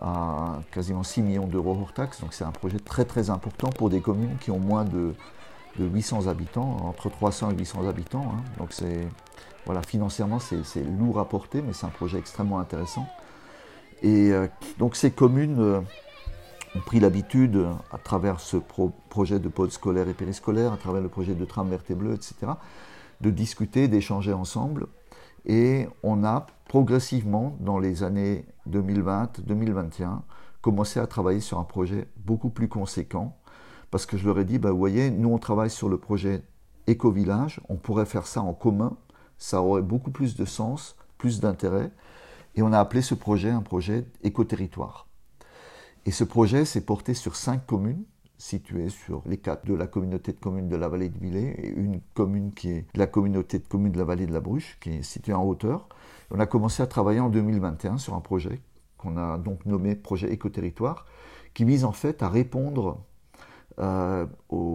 à 0.00 0.60
quasiment 0.70 1.02
6 1.02 1.22
millions 1.22 1.46
d'euros 1.46 1.76
hors 1.80 1.92
taxe, 1.92 2.20
donc 2.20 2.32
c'est 2.34 2.44
un 2.44 2.50
projet 2.50 2.78
très 2.78 3.04
très 3.04 3.30
important 3.30 3.70
pour 3.70 3.90
des 3.90 4.00
communes 4.00 4.36
qui 4.40 4.50
ont 4.50 4.58
moins 4.58 4.84
de, 4.84 5.14
de 5.78 5.84
800 5.84 6.26
habitants, 6.26 6.76
entre 6.84 7.10
300 7.10 7.52
et 7.52 7.54
800 7.56 7.88
habitants. 7.88 8.32
Hein. 8.34 8.42
Donc 8.58 8.72
c'est 8.72 9.06
voilà, 9.64 9.82
financièrement 9.82 10.38
c'est 10.38 10.84
lourd 10.84 11.18
à 11.18 11.28
porter, 11.28 11.60
mais 11.62 11.72
c'est 11.72 11.86
un 11.86 11.90
projet 11.90 12.18
extrêmement 12.18 12.60
intéressant. 12.60 13.06
Et 14.02 14.30
euh, 14.30 14.46
donc 14.78 14.94
ces 14.94 15.10
communes 15.10 15.58
euh, 15.58 15.80
ont 16.74 16.80
pris 16.80 17.00
l'habitude, 17.00 17.66
à 17.92 17.98
travers 17.98 18.40
ce 18.40 18.56
projet 18.56 19.38
de 19.38 19.48
pôle 19.48 19.70
scolaire 19.70 20.08
et 20.08 20.14
périscolaire, 20.14 20.72
à 20.72 20.76
travers 20.76 21.02
le 21.02 21.08
projet 21.08 21.34
de 21.34 21.44
tram 21.44 21.68
vert 21.68 21.82
et 21.88 21.94
bleu, 21.94 22.14
etc., 22.14 22.52
de 23.20 23.30
discuter, 23.30 23.88
d'échanger 23.88 24.32
ensemble. 24.32 24.86
Et 25.46 25.88
on 26.02 26.24
a 26.24 26.46
progressivement, 26.68 27.56
dans 27.60 27.78
les 27.78 28.02
années 28.02 28.44
2020-2021, 28.68 30.20
commencé 30.60 30.98
à 30.98 31.06
travailler 31.06 31.40
sur 31.40 31.58
un 31.58 31.64
projet 31.64 32.08
beaucoup 32.16 32.50
plus 32.50 32.68
conséquent 32.68 33.36
parce 33.90 34.06
que 34.06 34.16
je 34.16 34.26
leur 34.26 34.38
ai 34.38 34.44
dit, 34.44 34.58
bah, 34.58 34.70
vous 34.70 34.78
voyez, 34.78 35.10
nous 35.10 35.30
on 35.30 35.38
travaille 35.38 35.70
sur 35.70 35.88
le 35.88 35.98
projet 35.98 36.42
Éco-Village, 36.86 37.60
on 37.68 37.76
pourrait 37.76 38.06
faire 38.06 38.26
ça 38.26 38.42
en 38.42 38.52
commun, 38.52 38.96
ça 39.38 39.62
aurait 39.62 39.82
beaucoup 39.82 40.10
plus 40.10 40.36
de 40.36 40.44
sens, 40.44 40.96
plus 41.18 41.40
d'intérêt, 41.40 41.90
et 42.54 42.62
on 42.62 42.72
a 42.72 42.78
appelé 42.78 43.02
ce 43.02 43.14
projet 43.14 43.50
un 43.50 43.62
projet 43.62 44.06
Éco-Territoire. 44.22 45.05
Et 46.06 46.12
ce 46.12 46.24
projet 46.24 46.64
s'est 46.64 46.82
porté 46.82 47.14
sur 47.14 47.34
cinq 47.34 47.66
communes 47.66 48.04
situées 48.38 48.90
sur 48.90 49.22
les 49.26 49.38
quatre 49.38 49.66
de 49.66 49.74
la 49.74 49.86
communauté 49.86 50.32
de 50.32 50.38
communes 50.38 50.68
de 50.68 50.76
la 50.76 50.88
vallée 50.88 51.08
de 51.08 51.18
Villers 51.18 51.56
et 51.58 51.68
une 51.68 52.00
commune 52.14 52.52
qui 52.52 52.70
est 52.70 52.86
la 52.94 53.06
communauté 53.06 53.58
de 53.58 53.66
communes 53.66 53.92
de 53.92 53.98
la 53.98 54.04
vallée 54.04 54.26
de 54.26 54.32
la 54.32 54.40
Bruche, 54.40 54.78
qui 54.80 54.90
est 54.90 55.02
située 55.02 55.32
en 55.32 55.42
hauteur. 55.42 55.88
On 56.30 56.38
a 56.38 56.46
commencé 56.46 56.82
à 56.82 56.86
travailler 56.86 57.18
en 57.18 57.28
2021 57.28 57.98
sur 57.98 58.14
un 58.14 58.20
projet 58.20 58.60
qu'on 58.98 59.16
a 59.16 59.36
donc 59.38 59.66
nommé 59.66 59.96
projet 59.96 60.32
Éco-Territoire, 60.32 61.06
qui 61.54 61.64
vise 61.64 61.84
en 61.84 61.92
fait 61.92 62.22
à 62.22 62.28
répondre 62.28 63.00
euh, 63.78 64.26
aux, 64.48 64.65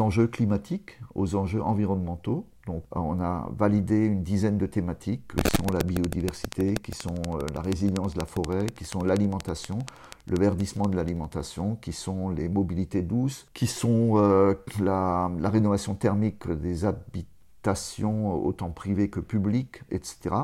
enjeux 0.00 0.26
climatiques, 0.26 0.98
aux 1.14 1.34
enjeux 1.34 1.62
environnementaux. 1.62 2.46
Donc, 2.66 2.84
on 2.92 3.20
a 3.20 3.50
validé 3.56 4.06
une 4.06 4.22
dizaine 4.22 4.56
de 4.56 4.66
thématiques 4.66 5.34
qui 5.36 5.56
sont 5.56 5.66
la 5.72 5.80
biodiversité, 5.80 6.72
qui 6.74 6.92
sont 6.92 7.14
euh, 7.34 7.40
la 7.54 7.60
résilience 7.60 8.14
de 8.14 8.20
la 8.20 8.26
forêt, 8.26 8.66
qui 8.74 8.84
sont 8.84 9.04
l'alimentation, 9.04 9.78
le 10.26 10.38
verdissement 10.38 10.86
de 10.86 10.96
l'alimentation, 10.96 11.76
qui 11.76 11.92
sont 11.92 12.30
les 12.30 12.48
mobilités 12.48 13.02
douces, 13.02 13.46
qui 13.52 13.66
sont 13.66 14.16
euh, 14.16 14.54
la, 14.80 15.30
rénovation 15.42 15.94
thermique 15.94 16.50
des 16.50 16.86
habitations, 16.86 18.42
autant 18.42 18.70
privées 18.70 19.10
que 19.10 19.20
publiques, 19.20 19.82
etc. 19.90 20.34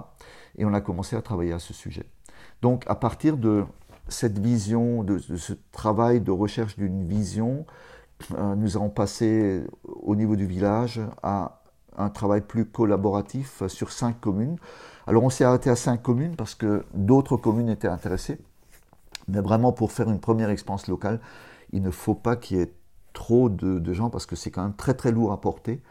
Et 0.59 0.66
on 0.66 0.74
a 0.74 0.83
commencé 0.83 1.16
à 1.16 1.22
travailler 1.22 1.53
à 1.53 1.59
ce 1.59 1.72
sujet. 1.72 2.05
Donc, 2.61 2.85
à 2.87 2.94
partir 2.94 3.38
de 3.38 3.64
cette 4.09 4.38
vision, 4.38 5.03
de, 5.03 5.18
ce 5.18 5.55
travail 5.72 6.20
de 6.20 6.31
recherche 6.31 6.76
d'une 6.76 7.07
vision, 7.07 7.64
euh, 7.68 7.72
nous 8.56 8.76
avons 8.76 8.90
passé 8.90 9.64
au 9.85 10.14
niveau 10.14 10.37
du 10.37 10.46
village 10.46 11.00
à 11.22 11.61
un 11.96 12.09
travail 12.09 12.40
plus 12.40 12.64
collaboratif 12.64 13.66
sur 13.68 13.92
cinq 13.92 14.20
communes. 14.20 14.56
Alors 15.06 15.24
on 15.24 15.30
s'est 15.30 15.44
arrêté 15.44 15.70
à 15.70 15.76
cinq 15.76 16.02
communes 16.02 16.37
parce 16.37 16.54
que 16.54 16.85
d'autres 16.94 17.37
communes 17.37 17.68
étaient 17.68 17.88
intéressées. 17.88 18.38
Mais 19.28 19.40
vraiment 19.40 19.72
pour 19.72 19.92
faire 19.92 20.09
une 20.11 20.20
première 20.20 20.50
expérience 20.50 20.88
locale, 20.88 21.20
il 21.72 21.83
ne 21.83 21.90
faut 21.90 22.14
pas 22.14 22.37
qu'il 22.37 22.59
y 22.59 22.61
ait 22.61 22.72
trop 23.12 23.48
de, 23.48 23.92
gens 23.92 24.11
parce 24.11 24.26
que 24.26 24.37
c'est 24.37 24.50
quand 24.50 24.62
même 24.62 24.76
très 24.76 24.94
très 24.94 25.12
lourd 25.12 25.33
à 25.33 25.40
porter. 25.40 25.83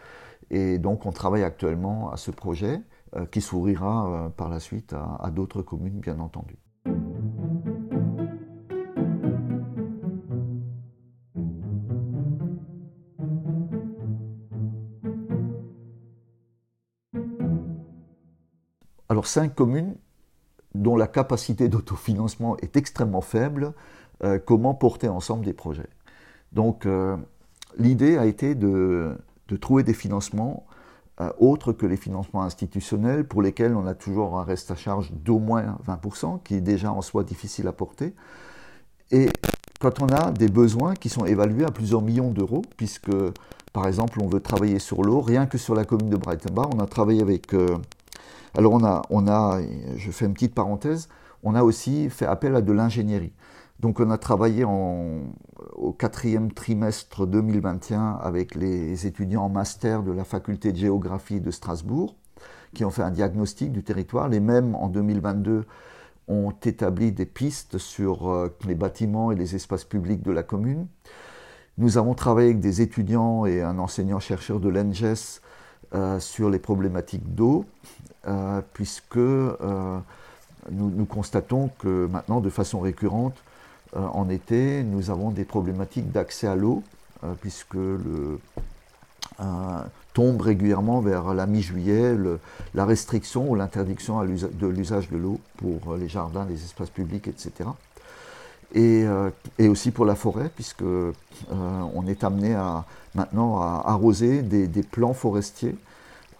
Et 0.49 0.77
donc 0.77 1.05
on 1.05 1.11
travaille 1.11 1.43
actuellement 1.43 2.11
à 2.11 2.17
ce 2.17 2.31
projet 2.31 2.81
euh, 3.15 3.25
qui 3.25 3.41
s'ouvrira 3.41 4.07
euh, 4.07 4.29
par 4.29 4.49
la 4.49 4.59
suite 4.59 4.93
à 4.93 5.29
d'autres 5.31 5.61
communes 5.61 5.99
bien 5.99 6.19
entendu. 6.19 6.57
Alors 19.09 19.25
cinq 19.25 19.55
communes 19.55 19.95
dont 20.75 20.95
la 20.95 21.07
capacité 21.07 21.67
d'autofinancement 21.67 22.57
est 22.57 22.77
extrêmement 22.77 23.21
faible, 23.21 23.73
euh, 24.23 24.37
comment 24.37 24.75
porter 24.75 25.09
ensemble 25.09 25.45
des 25.45 25.53
projets? 25.53 25.89
Donc 26.51 26.85
euh, 26.85 27.17
l'idée 27.77 28.17
a 28.17 28.27
été 28.27 28.53
de, 28.53 29.17
trouver 29.59 29.81
des 29.81 29.95
financements 29.95 30.67
euh, 31.21 31.31
autres 31.39 31.73
que 31.73 31.87
les 31.87 31.97
financements 31.97 32.43
institutionnels 32.43 33.27
pour 33.27 33.41
lesquels 33.41 33.75
on 33.75 33.87
a 33.87 33.95
toujours 33.95 34.39
un 34.39 34.43
reste 34.43 34.69
à 34.69 34.75
charge 34.75 35.11
d'au 35.11 35.39
moins 35.39 35.79
20%, 35.87 36.43
qui 36.43 36.53
est 36.53 36.61
déjà 36.61 36.91
en 36.93 37.01
soi 37.01 37.23
difficile 37.23 37.67
à 37.67 37.71
porter. 37.71 38.13
Et 39.09 39.29
quand 39.79 40.03
on 40.03 40.07
a 40.09 40.29
des 40.29 40.49
besoins 40.49 40.93
qui 40.93 41.09
sont 41.09 41.25
évalués 41.25 41.65
à 41.65 41.71
plusieurs 41.71 42.03
millions 42.03 42.29
d'euros, 42.29 42.61
puisque 42.77 43.11
par 43.73 43.87
exemple 43.87 44.21
on 44.21 44.27
veut 44.27 44.39
travailler 44.39 44.77
sur 44.77 45.01
l'eau, 45.01 45.19
rien 45.19 45.47
que 45.47 45.57
sur 45.57 45.73
la 45.73 45.83
commune 45.83 46.11
de 46.11 46.17
Breitenbach, 46.17 46.69
on 46.75 46.79
a 46.79 46.85
travaillé 46.85 47.21
avec 47.21 47.55
alors 48.57 48.73
on 48.73 49.27
a, 49.27 49.61
je 49.95 50.11
fais 50.11 50.25
une 50.25 50.33
petite 50.33 50.55
parenthèse, 50.55 51.09
on 51.43 51.55
a 51.55 51.63
aussi 51.63 52.09
fait 52.09 52.25
appel 52.25 52.55
à 52.55 52.61
de 52.61 52.71
l'ingénierie. 52.71 53.33
Donc 53.79 54.01
on 54.01 54.11
a 54.11 54.17
travaillé 54.17 54.65
au 54.65 55.93
quatrième 55.93 56.51
trimestre 56.51 57.25
2021 57.25 58.19
avec 58.21 58.55
les 58.55 59.07
étudiants 59.07 59.43
en 59.43 59.49
master 59.49 60.03
de 60.03 60.11
la 60.11 60.25
faculté 60.25 60.73
de 60.73 60.77
géographie 60.77 61.39
de 61.39 61.49
Strasbourg 61.49 62.15
qui 62.73 62.85
ont 62.85 62.91
fait 62.91 63.03
un 63.03 63.11
diagnostic 63.11 63.71
du 63.71 63.83
territoire. 63.83 64.27
Les 64.27 64.39
mêmes 64.39 64.75
en 64.75 64.89
2022 64.89 65.65
ont 66.27 66.51
établi 66.63 67.11
des 67.11 67.25
pistes 67.25 67.77
sur 67.77 68.29
euh, 68.29 68.55
les 68.65 68.75
bâtiments 68.75 69.31
et 69.31 69.35
les 69.35 69.55
espaces 69.55 69.83
publics 69.83 70.21
de 70.21 70.31
la 70.31 70.43
commune. 70.43 70.87
Nous 71.77 71.97
avons 71.97 72.13
travaillé 72.13 72.49
avec 72.49 72.59
des 72.59 72.81
étudiants 72.81 73.45
et 73.45 73.61
un 73.61 73.79
enseignant-chercheur 73.79 74.59
de 74.59 74.69
l'ENGES 74.69 75.41
euh, 75.95 76.19
sur 76.19 76.49
les 76.49 76.59
problématiques 76.59 77.33
d'eau, 77.33 77.65
puisque 78.73 79.17
euh, 79.17 79.99
nous, 80.71 81.05
constatons 81.05 81.69
que 81.79 82.07
maintenant, 82.07 82.41
de 82.41 82.49
façon 82.49 82.79
récurrente, 82.79 83.35
en 83.95 84.29
été, 84.29 84.83
nous 84.83 85.09
avons 85.09 85.31
des 85.31 85.45
problématiques 85.45 86.11
d'accès 86.11 86.45
à 86.45 86.55
l'eau, 86.55 86.83
puisque 87.41 87.73
le, 87.73 88.39
tombe 90.13 90.41
régulièrement 90.41 91.01
vers 91.01 91.33
la 91.33 91.47
mi-juillet 91.47 92.15
la 92.75 92.85
restriction 92.85 93.49
ou 93.49 93.55
l'interdiction 93.55 94.23
de 94.23 94.67
l'usage 94.67 95.09
de 95.09 95.17
l'eau 95.17 95.39
pour 95.57 95.95
les 95.95 96.07
jardins, 96.07 96.45
les 96.47 96.63
espaces 96.63 96.91
publics, 96.91 97.27
etc. 97.27 97.69
Euh, 98.75 99.31
et, 99.57 99.67
aussi 99.67 99.89
pour 99.89 100.05
la 100.05 100.15
forêt, 100.15 100.49
puisque 100.53 100.83
euh, 100.83 101.11
on 101.49 102.05
est 102.05 102.23
amené 102.23 102.53
à, 102.53 102.85
maintenant 103.15 103.59
à 103.61 103.83
arroser 103.85 104.43
des, 104.43 104.83
plants 104.83 105.13
forestiers 105.13 105.75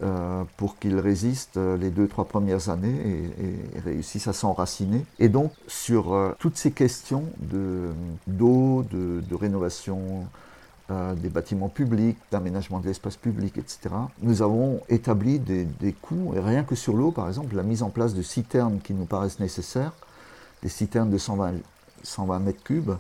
euh, 0.01 0.43
pour 0.57 0.77
qu'ils 0.79 0.99
résistent 0.99 1.59
les 1.79 1.89
deux, 1.89 2.07
trois 2.07 2.25
premières 2.25 2.69
années 2.69 2.95
et, 2.95 3.79
réussissent 3.79 4.27
à 4.27 4.33
s'enraciner. 4.33 5.05
Et 5.19 5.29
donc, 5.29 5.51
sur 5.67 6.35
toutes 6.39 6.57
ces 6.57 6.71
questions 6.71 7.25
d'eau, 8.27 8.83
de, 8.91 9.21
de, 9.21 9.35
rénovation 9.35 10.25
des 10.89 11.29
bâtiments 11.29 11.69
publics, 11.69 12.17
d'aménagement 12.31 12.79
de 12.79 12.87
l'espace 12.87 13.15
public, 13.15 13.57
etc., 13.57 13.89
nous 14.21 14.41
avons 14.41 14.81
établi 14.89 15.37
des, 15.37 15.93
coûts, 15.93 16.33
et 16.35 16.39
rien 16.39 16.63
que 16.63 16.75
sur 16.75 16.95
l'eau, 16.95 17.11
par 17.11 17.27
exemple, 17.27 17.55
la 17.55 17.63
mise 17.63 17.83
en 17.83 17.89
place 17.89 18.15
de 18.15 18.23
citernes 18.23 18.79
qui 18.83 18.93
nous 18.93 19.05
paraissent 19.05 19.39
nécessaires, 19.39 19.93
des 20.63 20.69
citernes 20.69 21.11
de 21.11 21.17
120 21.17 21.53
120 22.03 22.39
mètres 22.39 22.63
cubes. 22.63 22.91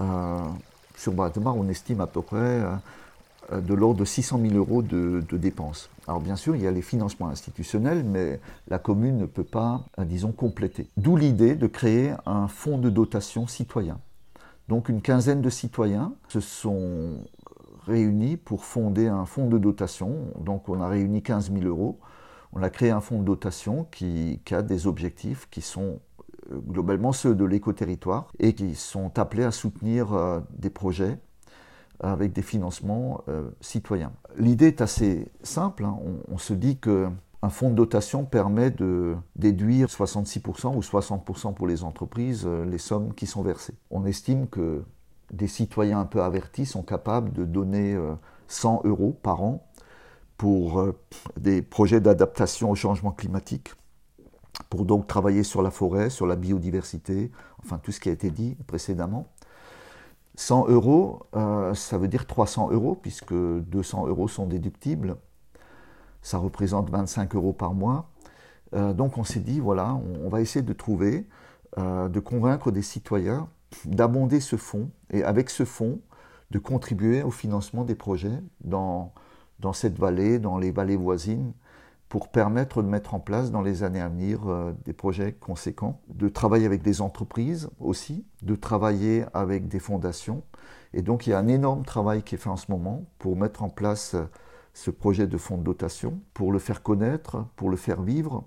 Euh, 0.00 0.38
sur 0.96 1.12
Bratemar, 1.12 1.56
on 1.56 1.68
estime 1.68 2.00
à 2.00 2.06
peu 2.06 2.22
près 2.22 2.38
euh, 2.38 2.74
de 3.52 3.74
l'ordre 3.74 4.00
de 4.00 4.04
600 4.04 4.40
000 4.40 4.54
euros 4.54 4.82
de, 4.82 5.22
dépenses. 5.32 5.90
Alors 6.08 6.20
bien 6.20 6.36
sûr, 6.36 6.56
il 6.56 6.62
y 6.62 6.66
a 6.66 6.70
les 6.70 6.82
financements 6.82 7.28
institutionnels, 7.28 8.04
mais 8.04 8.40
la 8.68 8.78
commune 8.78 9.18
ne 9.18 9.26
peut 9.26 9.44
pas, 9.44 9.84
euh, 9.98 10.04
disons, 10.04 10.32
compléter. 10.32 10.88
D'où 10.96 11.16
l'idée 11.16 11.54
de 11.54 11.66
créer 11.66 12.12
un 12.26 12.48
fonds 12.48 12.78
de 12.78 12.90
dotation 12.90 13.46
citoyen. 13.46 13.98
Donc 14.68 14.88
une 14.88 15.00
quinzaine 15.00 15.42
de 15.42 15.50
citoyens 15.50 16.14
se 16.28 16.40
sont 16.40 17.18
réunis 17.86 18.36
pour 18.36 18.64
fonder 18.64 19.06
un 19.06 19.26
fonds 19.26 19.48
de 19.48 19.58
dotation. 19.58 20.32
Donc 20.40 20.68
on 20.68 20.80
a 20.80 20.88
réuni 20.88 21.22
15 21.22 21.52
000 21.52 21.64
euros. 21.64 21.98
On 22.52 22.62
a 22.62 22.70
créé 22.70 22.90
un 22.90 23.00
fonds 23.00 23.20
de 23.20 23.24
dotation 23.24 23.86
qui, 23.90 24.40
qui 24.44 24.54
a 24.54 24.62
des 24.62 24.86
objectifs 24.86 25.48
qui 25.50 25.60
sont 25.60 26.00
globalement 26.68 27.12
ceux 27.12 27.34
de 27.34 27.44
l'éco-territoire, 27.44 28.28
et 28.38 28.54
qui 28.54 28.74
sont 28.74 29.18
appelés 29.18 29.44
à 29.44 29.50
soutenir 29.50 30.12
euh, 30.12 30.40
des 30.58 30.70
projets 30.70 31.18
avec 32.00 32.32
des 32.32 32.42
financements 32.42 33.22
euh, 33.28 33.50
citoyens. 33.60 34.12
L'idée 34.36 34.66
est 34.66 34.80
assez 34.80 35.28
simple, 35.42 35.84
hein. 35.84 35.98
on, 36.30 36.38
se 36.38 36.52
dit 36.52 36.78
que 36.78 37.08
Un 37.42 37.48
fonds 37.48 37.70
de 37.70 37.74
dotation 37.74 38.24
permet 38.24 38.70
de 38.70 39.14
déduire 39.36 39.88
66% 39.88 40.74
ou 40.74 40.80
60% 40.80 41.54
pour 41.54 41.66
les 41.66 41.84
entreprises 41.84 42.44
euh, 42.46 42.64
les 42.64 42.78
sommes 42.78 43.14
qui 43.14 43.26
sont 43.26 43.42
versées. 43.42 43.74
On 43.90 44.04
estime 44.04 44.48
que 44.48 44.82
des 45.32 45.48
citoyens 45.48 46.00
un 46.00 46.06
peu 46.06 46.22
avertis 46.22 46.66
sont 46.66 46.82
capables 46.82 47.32
de 47.32 47.44
donner 47.44 47.98
100 48.48 48.82
euh, 48.84 48.88
euros 48.88 49.18
par 49.22 49.42
an 49.42 49.66
pour 50.36 50.92
des 51.38 51.62
projets 51.62 52.00
d'adaptation 52.00 52.70
au 52.70 52.74
changement 52.74 53.10
climatique, 53.10 53.70
pour 54.68 54.84
donc 54.84 55.06
travailler 55.06 55.44
sur 55.44 55.62
la 55.62 55.70
forêt, 55.70 56.10
sur 56.10 56.26
la 56.26 56.36
biodiversité, 56.36 57.32
enfin 57.64 57.78
tout 57.78 57.90
ce 57.90 58.00
qui 58.00 58.10
a 58.10 58.12
été 58.12 58.30
dit 58.30 58.54
précédemment. 58.66 59.28
100 60.36 60.68
euros, 60.68 61.26
euh, 61.34 61.74
ça 61.74 61.98
veut 61.98 62.08
dire 62.08 62.26
300 62.26 62.70
euros, 62.70 62.94
puisque 62.94 63.34
200 63.34 64.06
euros 64.06 64.28
sont 64.28 64.46
déductibles. 64.46 65.16
Ça 66.22 66.38
représente 66.38 66.90
25 66.90 67.34
euros 67.34 67.52
par 67.52 67.74
mois. 67.74 68.10
Euh, 68.74 68.92
donc 68.92 69.18
on 69.18 69.24
s'est 69.24 69.40
dit, 69.40 69.60
voilà, 69.60 69.98
on, 70.22 70.28
va 70.28 70.40
essayer 70.40 70.62
de 70.64 70.72
trouver, 70.72 71.26
de 71.76 72.20
convaincre 72.20 72.70
des 72.70 72.82
citoyens 72.82 73.48
d'abonder 73.84 74.40
ce 74.40 74.56
fonds, 74.56 74.90
et 75.10 75.22
avec 75.24 75.50
ce 75.50 75.64
fonds, 75.64 76.00
de 76.50 76.58
contribuer 76.58 77.22
au 77.22 77.30
financement 77.30 77.84
des 77.84 77.94
projets 77.94 78.42
dans 78.60 79.12
cette 79.72 79.98
vallée, 79.98 80.38
dans 80.38 80.58
les 80.58 80.70
vallées 80.70 80.96
voisines, 80.96 81.52
pour 82.08 82.28
permettre 82.28 82.82
de 82.82 82.88
mettre 82.88 83.14
en 83.14 83.20
place 83.20 83.50
dans 83.50 83.62
les 83.62 83.82
années 83.82 84.00
à 84.00 84.08
venir 84.08 84.48
euh, 84.48 84.72
des 84.84 84.92
projets 84.92 85.32
conséquents, 85.32 86.00
de 86.08 86.28
travailler 86.28 86.66
avec 86.66 86.82
des 86.82 87.00
entreprises 87.00 87.68
aussi, 87.80 88.24
de 88.42 88.54
travailler 88.54 89.24
avec 89.34 89.68
des 89.68 89.80
fondations. 89.80 90.44
Et 90.92 91.02
donc 91.02 91.26
il 91.26 91.30
y 91.30 91.32
a 91.32 91.38
un 91.38 91.48
énorme 91.48 91.84
travail 91.84 92.22
qui 92.22 92.36
est 92.36 92.38
fait 92.38 92.50
en 92.50 92.56
ce 92.56 92.70
moment 92.70 93.04
pour 93.18 93.36
mettre 93.36 93.62
en 93.62 93.68
place 93.68 94.14
euh, 94.14 94.24
ce 94.72 94.90
projet 94.90 95.26
de 95.26 95.36
fonds 95.36 95.58
de 95.58 95.64
dotation, 95.64 96.20
pour 96.32 96.52
le 96.52 96.58
faire 96.58 96.82
connaître, 96.82 97.44
pour 97.56 97.70
le 97.70 97.76
faire 97.76 98.02
vivre 98.02 98.44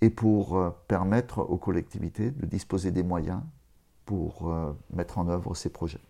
et 0.00 0.10
pour 0.10 0.58
euh, 0.58 0.70
permettre 0.88 1.38
aux 1.38 1.58
collectivités 1.58 2.30
de 2.30 2.46
disposer 2.46 2.90
des 2.90 3.02
moyens 3.02 3.40
pour 4.04 4.52
mettre 4.92 5.18
en 5.18 5.28
œuvre 5.28 5.54
ces 5.54 5.70
projets. 5.70 6.00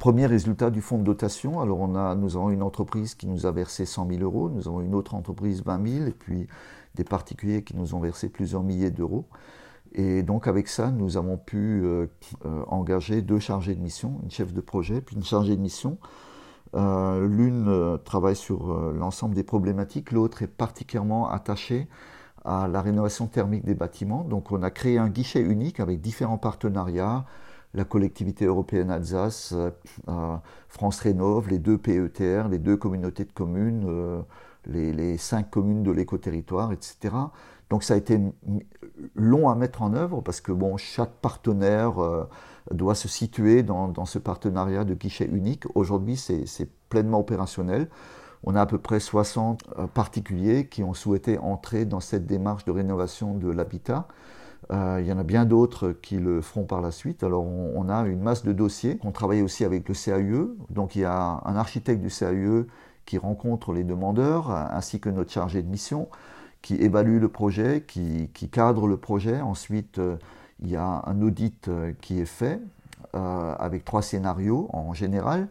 Premier 0.00 0.26
résultat 0.26 0.70
du 0.70 0.80
fonds 0.80 0.98
de 0.98 1.04
dotation. 1.04 1.60
Alors 1.60 1.78
on 1.78 1.94
a, 1.94 2.16
nous 2.16 2.36
avons 2.36 2.50
une 2.50 2.62
entreprise 2.62 3.14
qui 3.14 3.28
nous 3.28 3.46
a 3.46 3.52
versé 3.52 3.84
100 3.84 4.08
000 4.08 4.22
euros, 4.22 4.48
nous 4.48 4.66
avons 4.66 4.80
une 4.80 4.94
autre 4.94 5.14
entreprise 5.14 5.62
20 5.62 5.88
000 5.88 6.06
et 6.06 6.12
puis 6.12 6.48
des 6.96 7.04
particuliers 7.04 7.62
qui 7.62 7.76
nous 7.76 7.94
ont 7.94 8.00
versé 8.00 8.30
plusieurs 8.30 8.62
milliers 8.62 8.90
d'euros. 8.90 9.26
Et 9.92 10.22
donc 10.22 10.48
avec 10.48 10.68
ça, 10.68 10.90
nous 10.90 11.18
avons 11.18 11.36
pu 11.36 11.82
euh, 11.84 12.06
euh, 12.46 12.64
engager 12.68 13.20
deux 13.22 13.38
chargés 13.38 13.74
de 13.74 13.80
mission, 13.80 14.18
une 14.22 14.30
chef 14.30 14.54
de 14.54 14.60
projet 14.60 15.02
puis 15.02 15.16
une 15.16 15.22
chargée 15.22 15.54
de 15.54 15.60
mission. 15.60 15.98
Euh, 16.74 17.28
l'une 17.28 17.98
travaille 18.04 18.36
sur 18.36 18.72
l'ensemble 18.92 19.34
des 19.34 19.44
problématiques, 19.44 20.12
l'autre 20.12 20.42
est 20.42 20.46
particulièrement 20.46 21.28
attachée 21.28 21.88
à 22.46 22.68
la 22.68 22.80
rénovation 22.80 23.26
thermique 23.26 23.66
des 23.66 23.74
bâtiments. 23.74 24.24
Donc 24.24 24.50
on 24.50 24.62
a 24.62 24.70
créé 24.70 24.96
un 24.96 25.10
guichet 25.10 25.40
unique 25.40 25.78
avec 25.78 26.00
différents 26.00 26.38
partenariats 26.38 27.26
la 27.74 27.84
collectivité 27.84 28.46
européenne 28.46 28.90
Alsace, 28.90 29.54
euh, 30.08 30.36
France 30.68 31.00
Rénov, 31.00 31.48
les 31.48 31.58
deux 31.58 31.78
PETR, 31.78 32.48
les 32.48 32.58
deux 32.58 32.76
communautés 32.76 33.24
de 33.24 33.32
communes, 33.32 33.84
euh, 33.88 34.20
les, 34.66 35.16
cinq 35.18 35.50
communes 35.50 35.82
de 35.82 35.90
l'éco-territoire, 35.90 36.72
etc. 36.72 37.14
Donc 37.70 37.84
ça 37.84 37.94
a 37.94 37.96
été 37.96 38.20
long 39.14 39.48
à 39.48 39.54
mettre 39.54 39.82
en 39.82 39.94
œuvre 39.94 40.20
parce 40.20 40.40
que 40.40 40.50
bon, 40.50 40.76
chaque 40.76 41.12
partenaire 41.12 42.02
euh, 42.02 42.28
doit 42.72 42.96
se 42.96 43.06
situer 43.06 43.62
dans, 43.62 44.04
ce 44.04 44.18
partenariat 44.18 44.84
de 44.84 44.94
guichet 44.94 45.26
unique. 45.26 45.64
Aujourd'hui, 45.76 46.16
c'est 46.16 46.68
pleinement 46.88 47.20
opérationnel. 47.20 47.88
On 48.42 48.56
a 48.56 48.62
à 48.62 48.66
peu 48.66 48.78
près 48.78 49.00
60 49.00 49.64
particuliers 49.92 50.66
qui 50.66 50.82
ont 50.82 50.94
souhaité 50.94 51.38
entrer 51.38 51.84
dans 51.84 52.00
cette 52.00 52.26
démarche 52.26 52.64
de 52.64 52.72
rénovation 52.72 53.34
de 53.34 53.50
l'habitat. 53.50 54.08
Euh, 54.72 54.98
il 55.00 55.06
y 55.06 55.12
en 55.12 55.18
a 55.18 55.24
bien 55.24 55.44
d'autres 55.44 55.90
qui 55.90 56.18
le 56.18 56.40
feront 56.40 56.64
par 56.64 56.80
la 56.80 56.90
suite. 56.90 57.24
Alors 57.24 57.44
on, 57.44 57.88
a 57.88 58.06
une 58.06 58.20
masse 58.20 58.44
de 58.44 58.52
dossiers. 58.52 58.98
On 59.02 59.10
travaille 59.10 59.42
aussi 59.42 59.64
avec 59.64 59.88
le 59.88 59.94
CAUE. 59.94 60.56
Donc 60.70 60.96
il 60.96 61.00
y 61.00 61.04
a 61.04 61.40
un 61.44 61.56
architecte 61.56 62.00
du 62.00 62.08
CAUE 62.08 62.66
qui 63.04 63.18
rencontre 63.18 63.72
les 63.72 63.82
demandeurs, 63.82 64.50
ainsi 64.50 65.00
que 65.00 65.08
notre 65.08 65.32
chargé 65.32 65.62
de 65.62 65.68
mission, 65.68 66.08
qui 66.62 66.76
évalue 66.76 67.18
le 67.20 67.28
projet, 67.28 67.84
qui, 67.86 68.28
cadre 68.52 68.86
le 68.86 68.96
projet. 68.96 69.40
Ensuite, 69.40 69.98
euh, 69.98 70.16
il 70.62 70.70
y 70.70 70.76
a 70.76 71.02
un 71.04 71.20
audit 71.22 71.68
euh, 71.68 71.92
qui 72.00 72.20
est 72.20 72.26
fait 72.26 72.60
avec 73.12 73.84
trois 73.84 74.02
scénarios 74.02 74.68
en 74.72 74.94
général. 74.94 75.48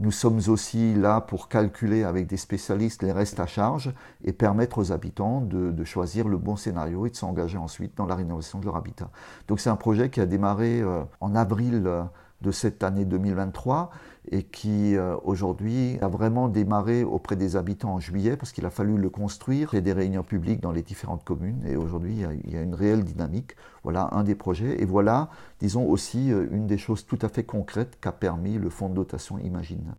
Nous 0.00 0.10
sommes 0.10 0.40
aussi 0.48 0.92
là 0.94 1.20
pour 1.20 1.48
calculer 1.48 2.02
avec 2.02 2.26
des 2.26 2.36
spécialistes 2.36 3.04
les 3.04 3.12
restes 3.12 3.38
à 3.38 3.46
charge 3.46 3.94
et 4.24 4.32
permettre 4.32 4.78
aux 4.78 4.90
habitants 4.90 5.40
de, 5.40 5.84
choisir 5.84 6.26
le 6.26 6.36
bon 6.36 6.56
scénario 6.56 7.06
et 7.06 7.10
de 7.10 7.16
s'engager 7.16 7.58
ensuite 7.58 7.96
dans 7.96 8.06
la 8.06 8.16
rénovation 8.16 8.58
de 8.58 8.64
leur 8.64 8.76
habitat. 8.76 9.10
Donc 9.46 9.60
c'est 9.60 9.70
un 9.70 9.76
projet 9.76 10.10
qui 10.10 10.20
a 10.20 10.26
démarré 10.26 10.80
euh, 10.80 11.02
en 11.20 11.36
avril 11.36 11.84
euh, 11.86 12.02
de 12.40 12.50
cette 12.50 12.82
année 12.82 13.04
2023 13.04 13.90
et 14.30 14.42
qui 14.42 14.96
euh, 14.96 15.16
aujourd'hui 15.24 15.98
a 16.00 16.08
vraiment 16.08 16.48
démarré 16.48 17.04
auprès 17.04 17.36
des 17.36 17.56
habitants 17.56 17.94
en 17.94 18.00
juillet 18.00 18.36
parce 18.36 18.52
qu'il 18.52 18.64
a 18.66 18.70
fallu 18.70 18.96
le 18.96 19.10
construire 19.10 19.74
et 19.74 19.80
des 19.80 19.92
réunions 19.92 20.22
publiques 20.22 20.60
dans 20.60 20.72
les 20.72 20.82
différentes 20.82 21.24
communes 21.24 21.62
et 21.66 21.76
aujourd'hui 21.76 22.24
il, 22.44 22.52
y 22.52 22.56
a 22.56 22.62
une 22.62 22.74
réelle 22.74 23.04
dynamique. 23.04 23.56
Voilà 23.82 24.08
un 24.12 24.24
des 24.24 24.34
projets 24.34 24.80
et 24.80 24.84
voilà, 24.84 25.28
disons 25.60 25.86
aussi, 25.86 26.32
euh, 26.32 26.46
une 26.50 26.66
des 26.66 26.78
choses 26.78 27.06
tout 27.06 27.18
à 27.22 27.28
fait 27.28 27.44
concrètes 27.44 27.98
qu'a 28.00 28.12
permis 28.12 28.58
le 28.58 28.70
fonds 28.70 28.88
de 28.88 28.94
dotation 28.94 29.38
Imagine. 29.38 29.94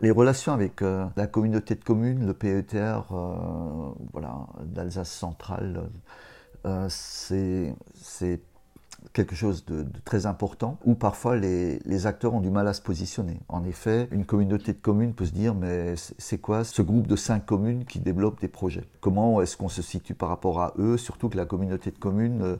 Les 0.00 0.10
relations 0.10 0.52
avec 0.52 0.82
euh, 0.82 1.06
la 1.16 1.26
communauté 1.26 1.74
de 1.74 1.84
communes, 1.84 2.26
le 2.26 2.34
PETR, 2.34 3.04
euh, 3.12 3.90
voilà, 4.12 4.46
d'Alsace 4.64 5.10
centrale, 5.10 5.90
euh, 6.66 6.86
c'est 6.88 7.74
quelque 9.14 9.34
chose 9.34 9.64
de, 9.64 9.86
très 10.04 10.26
important 10.26 10.78
où 10.84 10.94
parfois 10.94 11.36
les, 11.36 11.78
les, 11.86 12.06
acteurs 12.06 12.34
ont 12.34 12.40
du 12.40 12.50
mal 12.50 12.68
à 12.68 12.74
se 12.74 12.82
positionner. 12.82 13.40
En 13.48 13.64
effet, 13.64 14.08
une 14.10 14.26
communauté 14.26 14.74
de 14.74 14.78
communes 14.78 15.14
peut 15.14 15.24
se 15.24 15.32
dire 15.32 15.54
mais 15.54 15.94
c'est 15.96 16.38
quoi 16.38 16.64
ce 16.64 16.82
groupe 16.82 17.06
de 17.06 17.16
cinq 17.16 17.46
communes 17.46 17.86
qui 17.86 17.98
développent 17.98 18.40
des 18.40 18.48
projets? 18.48 18.84
Comment 19.00 19.40
est-ce 19.40 19.56
qu'on 19.56 19.70
se 19.70 19.80
situe 19.80 20.14
par 20.14 20.28
rapport 20.28 20.60
à 20.60 20.74
eux? 20.78 20.98
Surtout 20.98 21.30
que 21.30 21.38
la 21.38 21.46
communauté 21.46 21.90
de 21.90 21.98
communes 21.98 22.58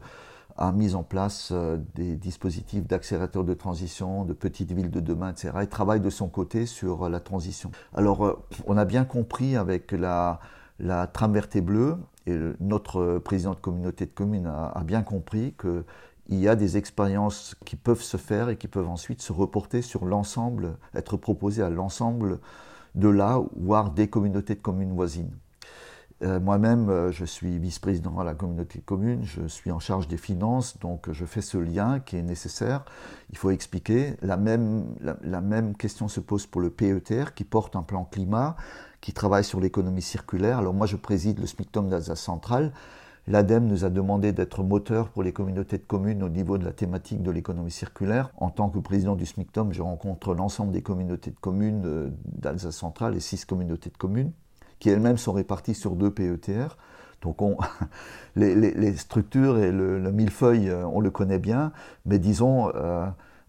a 0.61 0.73
mis 0.73 0.95
en 0.95 1.03
place 1.03 1.49
euh, 1.53 1.79
des 1.95 2.17
dispositifs 2.17 2.87
d'accélérateur 2.87 3.45
de 3.45 3.55
transition, 3.55 4.25
de 4.25 4.35
petites 4.35 4.73
villes 4.73 4.91
de 4.91 5.01
demain, 5.01 5.31
etc. 5.31 5.53
Il 5.63 5.69
travaille 5.69 6.01
de 6.01 6.11
son 6.11 6.29
côté 6.29 6.67
sur 6.67 7.07
euh, 7.07 7.09
la 7.09 7.19
transition. 7.19 7.71
Alors, 7.95 8.27
euh, 8.27 8.39
on 8.67 8.77
a 8.77 8.85
bien 8.85 9.05
compris 9.05 9.57
avec 9.57 9.91
la, 9.91 10.39
la 10.79 11.07
trame 11.07 11.33
verte 11.33 11.57
et 11.57 11.63
bleue, 11.63 11.97
et 12.27 12.39
notre 12.61 13.19
président 13.19 13.53
de 13.53 13.61
communauté 13.61 14.05
de 14.05 14.11
communes 14.11 14.47
a, 14.47 14.83
bien 14.85 15.03
compris 15.03 15.55
que 15.57 15.85
il 16.29 16.39
y 16.39 16.49
a 16.49 16.55
des 16.55 16.77
expériences 16.77 17.57
qui 17.65 17.75
peuvent 17.75 18.03
se 18.03 18.19
faire 18.19 18.51
et 18.51 18.57
qui 18.57 18.69
peuvent 18.69 18.89
ensuite 18.89 19.21
se 19.21 19.33
reporter 19.33 19.83
sur 19.83 20.05
l'ensemble, 20.05 20.77
être 20.95 21.17
proposées 21.17 21.63
à 21.63 21.71
l'ensemble 21.71 22.39
de 22.95 23.09
là, 23.09 23.43
voire 23.57 23.91
des 23.91 24.09
communautés 24.09 24.55
de 24.55 24.61
communes 24.61 24.93
voisines. 24.93 25.33
Euh, 26.23 26.39
moi-même, 26.39 26.91
euh, 26.91 27.11
je 27.11 27.25
suis 27.25 27.59
vice-président 27.59 28.19
à 28.19 28.25
la 28.25 28.35
communauté 28.35 28.81
commune, 28.81 29.25
je 29.25 29.47
suis 29.47 29.71
en 29.71 29.79
charge 29.79 30.07
des 30.07 30.19
finances, 30.19 30.79
donc 30.79 31.11
je 31.11 31.25
fais 31.25 31.41
ce 31.41 31.57
lien 31.57 31.99
qui 31.99 32.17
est 32.17 32.23
nécessaire. 32.23 32.85
Il 33.31 33.39
faut 33.39 33.51
expliquer. 33.51 34.17
La 34.21 34.37
même, 34.37 34.85
la, 35.01 35.41
même 35.41 35.75
question 35.75 36.09
se 36.09 36.21
pose 36.21 36.47
pour 36.47 36.61
le 36.61 36.69
PETR 36.69 37.33
qui 37.35 37.45
porte 37.45 37.75
un 37.75 37.83
plan 37.83 38.05
climat, 38.05 38.57
qui 39.01 39.15
travaille 39.15 39.45
sur 39.45 39.61
l'économie 39.61 40.03
circulaire. 40.03 40.59
Alors 40.59 40.75
moi, 40.75 40.87
je 40.87 40.97
préside 40.97 41.39
le 41.39 41.47
SMICTOM 41.47 41.89
d'Alsace 41.89 42.21
centrale. 42.21 42.73
L'ADEME 43.27 43.67
nous 43.67 43.85
a 43.85 43.91
demandé 43.91 44.33
d'être 44.33 44.63
moteur 44.63 45.09
pour 45.09 45.23
les 45.23 45.33
communautés 45.33 45.79
de 45.79 45.85
communes 45.85 46.23
au 46.23 46.29
niveau 46.29 46.59
de 46.59 46.65
la 46.65 46.73
thématique 46.73 47.23
de 47.23 47.31
l'économie 47.31 47.71
circulaire. 47.71 48.31
En 48.37 48.51
tant 48.51 48.69
que 48.69 48.79
président 48.79 49.17
du 49.17 49.25
SMICTOM, 49.25 49.73
je 49.73 49.81
rencontre 49.81 50.35
l'ensemble 50.35 50.73
des 50.73 50.83
communautés 50.83 51.31
de 51.31 51.39
communes 51.39 51.83
euh, 51.87 52.11
d'Alsace 52.25 52.77
centrale 52.77 53.17
et 53.17 53.21
six 53.21 53.47
communautés 53.47 53.89
de 53.89 53.97
communes 53.97 54.33
qui 54.81 54.89
elles-mêmes 54.89 55.19
sont 55.19 55.33
réparties 55.33 55.75
sur 55.75 55.95
deux 55.95 56.11
PETR. 56.11 56.77
Donc 57.23 57.43
on, 57.43 57.57
les, 58.37 58.97
structures 58.97 59.59
et 59.59 59.71
le, 59.71 60.11
millefeuille, 60.11 60.69
euh, 60.69 60.87
on 60.87 61.01
le 61.01 61.11
connaît 61.11 61.39
bien, 61.39 61.73
mais 62.07 62.19
disons, 62.19 62.73
euh, 62.75 63.07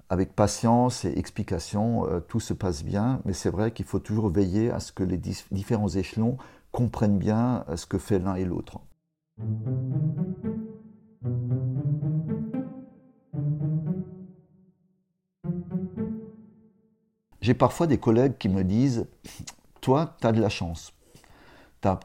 avec 0.10 0.36
patience 0.36 1.06
et 1.06 1.18
explication, 1.18 2.06
euh, 2.06 2.20
tout 2.20 2.42
se 2.42 2.54
passe 2.54 2.84
bien, 2.84 3.22
mais 3.26 3.34
c'est 3.34 3.50
vrai 3.50 3.72
qu'il 3.72 3.86
faut 3.86 4.00
toujours 4.00 4.30
veiller 4.30 4.70
à 4.72 4.80
ce 4.80 4.92
que 4.92 5.04
les 5.04 5.18
différents 5.18 5.88
échelons 5.88 6.38
comprennent 6.72 7.18
bien 7.18 7.66
ce 7.76 7.86
que 7.86 7.98
fait 7.98 8.20
l'un 8.20 8.36
et 8.36 8.46
l'autre. 8.46 8.80
J'ai 17.42 17.54
parfois 17.54 17.88
des 17.88 17.98
collègues 17.98 18.38
qui 18.38 18.50
me 18.50 18.64
disent, 18.64 19.08
toi, 19.82 20.16
tu 20.22 20.28
as 20.28 20.32
de 20.32 20.40
la 20.40 20.50
chance. 20.50 20.94
Tu 21.82 21.88
as, 21.88 22.00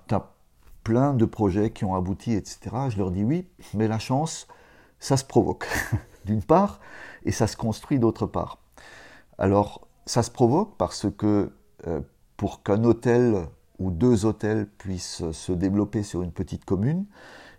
plein 0.82 1.14
de 1.14 1.24
projets 1.24 1.70
qui 1.70 1.84
ont 1.84 1.96
abouti, 1.96 2.32
etc. 2.32 2.58
Je 2.90 2.98
leur 2.98 3.10
dis 3.10 3.24
oui, 3.24 3.48
mais 3.74 3.88
la 3.88 3.98
chance, 3.98 4.46
ça 5.00 5.16
se 5.16 5.24
provoque, 5.24 5.66
d'une 6.24 6.42
part, 6.42 6.78
et 7.24 7.32
ça 7.32 7.48
se 7.48 7.56
construit 7.56 7.98
d'autre 7.98 8.24
part. 8.26 8.58
Alors, 9.36 9.88
ça 10.06 10.22
se 10.22 10.30
provoque 10.30 10.76
parce 10.78 11.08
que 11.18 11.52
euh, 11.88 12.00
pour 12.36 12.62
qu'un 12.62 12.84
hôtel 12.84 13.48
ou 13.80 13.90
deux 13.90 14.24
hôtels 14.24 14.68
puissent 14.78 15.28
se 15.32 15.52
développer 15.52 16.04
sur 16.04 16.22
une 16.22 16.30
petite 16.30 16.64
commune, 16.64 17.04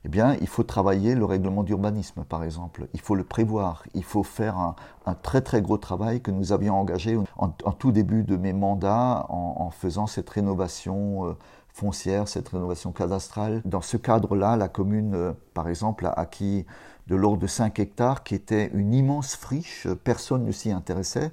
eh 0.06 0.10
bien, 0.10 0.38
il 0.40 0.48
faut 0.48 0.64
travailler 0.64 1.16
le 1.16 1.26
règlement 1.26 1.64
d'urbanisme, 1.64 2.24
par 2.24 2.46
exemple. 2.46 2.88
Il 2.94 3.02
faut 3.02 3.16
le 3.16 3.26
prévoir. 3.26 3.84
Il 3.94 4.06
faut 4.06 4.24
faire 4.24 4.58
un, 4.58 5.14
très 5.16 5.42
très 5.42 5.62
gros 5.62 5.78
travail 5.78 6.22
que 6.22 6.32
nous 6.32 6.54
avions 6.54 6.76
engagé 6.76 7.20
en, 7.36 7.50
tout 7.50 7.92
début 7.92 8.24
de 8.24 8.38
mes 8.38 8.54
mandats 8.54 9.26
en, 9.28 9.70
faisant 9.70 10.08
cette 10.08 10.30
rénovation 10.30 11.28
euh, 11.28 11.34
foncière, 11.78 12.28
cette 12.28 12.50
rénovation 12.50 12.92
cadastrale. 12.92 13.62
Dans 13.64 13.82
ce 13.82 13.98
cadre-là, 13.98 14.58
la 14.58 14.68
commune, 14.68 15.14
euh, 15.14 15.34
par 15.54 15.70
exemple, 15.70 16.08
a 16.08 16.12
acquis 16.12 16.66
de 17.08 17.16
l'ordre 17.16 17.38
de 17.38 17.48
5 17.48 17.80
hectares, 17.80 18.24
qui 18.24 18.36
était 18.36 18.70
une 18.74 18.94
immense 18.94 19.36
friche. 19.36 19.88
Personne 20.04 20.44
ne 20.44 20.52
s'y 20.52 20.72
intéressait. 20.72 21.32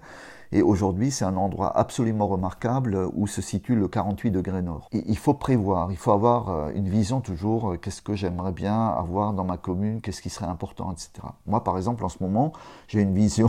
Et 0.55 0.63
aujourd'hui, 0.63 1.11
c'est 1.11 1.25
un 1.25 1.37
endroit 1.37 1.77
absolument 1.77 2.29
remarquable 2.29 3.09
où 3.15 3.27
se 3.27 3.43
situe 3.43 3.75
le 3.75 3.89
48 3.89 4.31
degrés 4.31 4.63
nord. 4.63 4.89
il 4.93 5.19
faut 5.19 5.35
prévoir, 5.35 5.91
il 5.91 5.97
faut 5.97 6.13
avoir 6.13 6.49
euh, 6.49 6.71
une 6.77 6.89
vision 6.89 7.21
toujours, 7.21 7.73
euh, 7.73 7.77
qu'est-ce 7.77 8.01
que 8.01 8.15
j'aimerais 8.15 8.53
bien 8.53 8.87
avoir 8.87 9.33
dans 9.33 9.43
ma 9.43 9.57
commune, 9.57 10.01
qu'est-ce 10.01 10.23
qui 10.23 10.31
serait 10.31 10.47
important, 10.47 10.93
etc. 10.93 11.27
Moi, 11.47 11.65
par 11.65 11.77
exemple, 11.77 12.05
en 12.05 12.09
ce 12.09 12.23
moment, 12.23 12.53
j'ai 12.87 13.01
une 13.01 13.13
vision, 13.15 13.49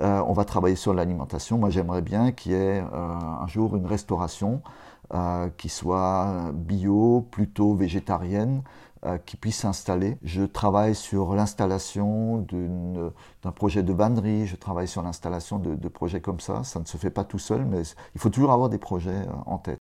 euh, 0.00 0.22
on 0.24 0.32
va 0.32 0.44
travailler 0.44 0.76
sur 0.76 0.94
l'alimentation. 0.94 1.58
Moi, 1.58 1.70
j'aimerais 1.70 2.02
bien 2.02 2.30
qu'il 2.30 2.52
y 2.52 2.54
ait 2.54 2.84
un 2.92 3.46
jour 3.48 3.74
une 3.74 3.86
restauration 3.86 4.62
qui 5.56 5.68
soit 5.68 6.52
bio, 6.54 7.26
plutôt 7.30 7.74
végétarienne, 7.74 8.62
euh, 9.04 9.18
qui 9.18 9.36
puisse 9.36 9.56
s'installer. 9.56 10.16
Je 10.22 10.44
travaille 10.44 10.94
sur 10.94 11.34
l'installation 11.34 12.46
d'un 13.42 13.50
projet 13.50 13.82
de 13.82 13.92
vannerie, 13.92 14.46
je 14.46 14.54
travaille 14.54 14.86
sur 14.86 15.02
l'installation 15.02 15.58
de, 15.58 15.88
projets 15.88 16.20
comme 16.20 16.38
ça. 16.38 16.62
Ça 16.62 16.78
ne 16.78 16.84
se 16.84 16.96
fait 16.96 17.10
pas 17.10 17.24
tout 17.24 17.40
seul, 17.40 17.64
mais 17.64 17.82
il 18.14 18.20
faut 18.20 18.30
toujours 18.30 18.52
avoir 18.52 18.68
des 18.68 18.78
projets 18.78 19.10
euh, 19.10 19.32
en 19.46 19.58
tête. 19.58 19.78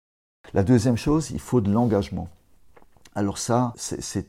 La 0.54 0.64
deuxième 0.64 0.98
chose, 0.98 1.32
il 1.32 1.40
faut 1.40 1.62
de 1.62 1.72
l'engagement. 1.72 2.28
Alors 3.16 3.38
ça, 3.38 3.72
c'est 3.78 4.28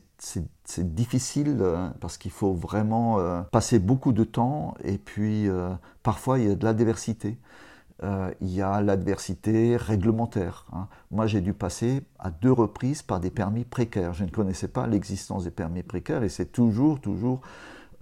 difficile 0.77 1.57
euh, 1.59 1.89
parce 1.99 2.17
qu'il 2.17 2.31
faut 2.31 2.53
vraiment 2.53 3.19
passer 3.51 3.79
beaucoup 3.79 4.13
de 4.13 4.23
temps 4.23 4.73
et 4.85 4.97
puis 4.97 5.49
parfois 6.01 6.39
il 6.39 6.47
y 6.47 6.51
a 6.51 6.55
de 6.55 6.63
la 6.63 6.73
diversité. 6.73 7.37
Euh, 8.03 8.31
il 8.41 8.53
y 8.53 8.61
a 8.61 8.81
l'adversité 8.81 9.75
réglementaire. 9.75 10.65
Hein. 10.71 10.87
Moi, 11.09 11.25
j'ai 11.25 11.41
dû 11.41 11.53
passer 11.53 12.03
à 12.19 12.29
deux 12.29 12.51
reprises 12.51 13.01
par 13.01 13.19
des 13.19 13.31
permis 13.31 13.65
précaires. 13.65 14.13
Je 14.13 14.23
ne 14.23 14.29
connaissais 14.29 14.67
pas 14.67 14.85
l'existence 14.85 15.45
des 15.45 15.51
permis 15.51 15.81
précaires 15.81 16.23
et 16.23 16.29
c'est 16.29 16.51
toujours, 16.51 17.01
toujours 17.01 17.41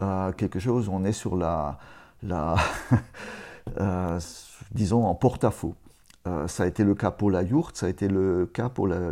euh, 0.02 0.34
quelque 0.34 0.60
chose, 0.60 0.90
on 0.90 1.06
est 1.06 1.14
sur 1.14 1.38
la, 1.38 1.78
euh, 3.80 4.20
disons, 4.74 5.06
en 5.06 5.16
porte-à-faux. 5.16 5.76
ça 6.48 6.64
a 6.64 6.68
été 6.68 6.84
le 6.84 6.96
cas 6.96 7.12
pour 7.12 7.32
la 7.32 7.44
yourte, 7.44 7.78
ça 7.78 7.86
a 7.86 7.90
été 7.90 8.10
le 8.10 8.48
cas 8.48 8.68
pour 8.68 8.88
la, 8.90 9.12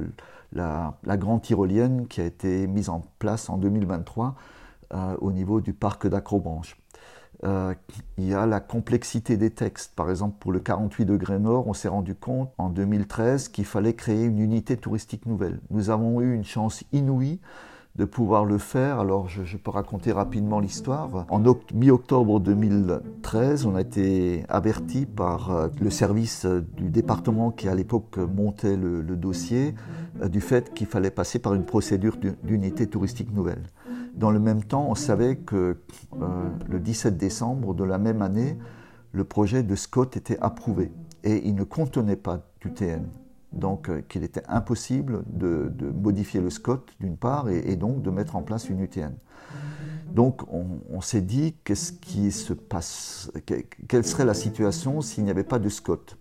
la, 0.52 0.98
la 1.04 1.18
grande 1.18 1.44
tyrolienne 1.44 2.08
qui 2.08 2.20
a 2.20 2.26
été 2.26 2.68
mise 2.68 2.90
en 2.90 3.04
place 3.20 3.50
en 3.50 3.58
2023 3.58 4.36
au 5.22 5.32
niveau 5.32 5.60
du 5.60 5.74
parc 5.74 6.08
d'Acrobranche. 6.08 6.78
Euh, 7.44 7.74
il 8.18 8.28
y 8.28 8.34
a 8.34 8.46
la 8.46 8.60
complexité 8.60 9.38
des 9.38 9.50
textes. 9.50 9.94
Par 9.96 10.10
exemple, 10.10 10.38
pour 10.40 10.52
le 10.52 10.60
48 10.60 11.06
degrés 11.06 11.40
nord, 11.40 11.68
on 11.68 11.74
s'est 11.74 11.88
rendu 11.88 12.16
compte 12.16 12.52
en 12.58 12.70
2013 12.70 13.50
qu'il 13.50 13.66
fallait 13.66 13.94
créer 13.94 14.24
une 14.24 14.40
unité 14.40 14.78
touristique 14.78 15.26
nouvelle. 15.26 15.60
Nous 15.70 15.90
avons 15.90 16.22
eu 16.22 16.34
une 16.34 16.46
chance 16.46 16.84
inouïe 16.94 17.40
de 17.96 18.06
pouvoir 18.06 18.46
le 18.46 18.58
faire. 18.58 19.00
Alors, 19.00 19.28
je, 19.28 19.58
peux 19.58 19.70
raconter 19.70 20.12
rapidement 20.12 20.60
l'histoire. 20.60 21.26
En 21.30 21.42
mi-octobre 21.74 22.40
2013, 22.40 23.66
on 23.66 23.76
a 23.76 23.82
été 23.82 24.46
averti 24.50 25.06
par 25.06 25.52
euh, 25.52 25.68
le 25.80 25.90
service 25.90 26.46
du 26.46 26.90
département 26.90 27.52
qui, 27.52 27.68
à 27.68 27.76
l'époque, 27.76 28.18
montait 28.18 28.78
le, 28.78 29.04
dossier, 29.16 29.76
euh, 30.22 30.28
du 30.28 30.42
fait 30.42 30.74
qu'il 30.74 30.88
fallait 30.88 31.12
passer 31.12 31.40
par 31.40 31.54
une 31.54 31.66
procédure 31.66 32.18
d'unité 32.44 32.88
touristique 32.88 33.32
nouvelle. 33.32 33.64
Dans 34.14 34.30
le 34.30 34.40
même 34.40 34.64
temps, 34.64 34.88
on 34.90 34.96
savait 34.96 35.38
que 35.38 35.78
euh, 36.22 36.50
le 36.70 36.80
17 36.80 37.18
décembre 37.18 37.74
de 37.74 37.84
la 37.84 37.98
même 37.98 38.22
année, 38.22 38.58
le 39.12 39.24
projet 39.24 39.64
de 39.64 39.76
Scott 39.76 40.16
était 40.18 40.38
approuvé 40.40 40.92
et 41.24 41.48
il 41.48 41.56
ne 41.56 41.64
contenait 41.64 42.16
pas 42.16 42.42
d'UTN. 42.62 43.08
Donc 43.54 43.90
euh, 43.90 44.02
qu'il 44.02 44.24
était 44.24 44.44
impossible 44.48 45.24
de, 45.28 45.72
modifier 45.96 46.42
le 46.42 46.50
Scott 46.50 46.90
d'une 47.00 47.18
part 47.18 47.50
et, 47.50 47.76
donc 47.76 48.02
de 48.02 48.10
mettre 48.10 48.36
en 48.36 48.42
place 48.42 48.70
une 48.70 48.82
UTN. 48.82 49.14
Donc 50.12 50.44
on, 50.52 51.02
s'est 51.02 51.22
dit 51.22 51.56
qu'est-ce 51.64 51.92
qui 51.92 52.32
se 52.32 52.54
passe, 52.54 53.32
quelle 53.88 54.06
serait 54.06 54.26
la 54.26 54.36
situation 54.36 55.02
s'il 55.02 55.24
n'y 55.24 55.32
avait 55.32 55.44
pas 55.44 55.58
de 55.58 55.70
Scott 55.70 56.20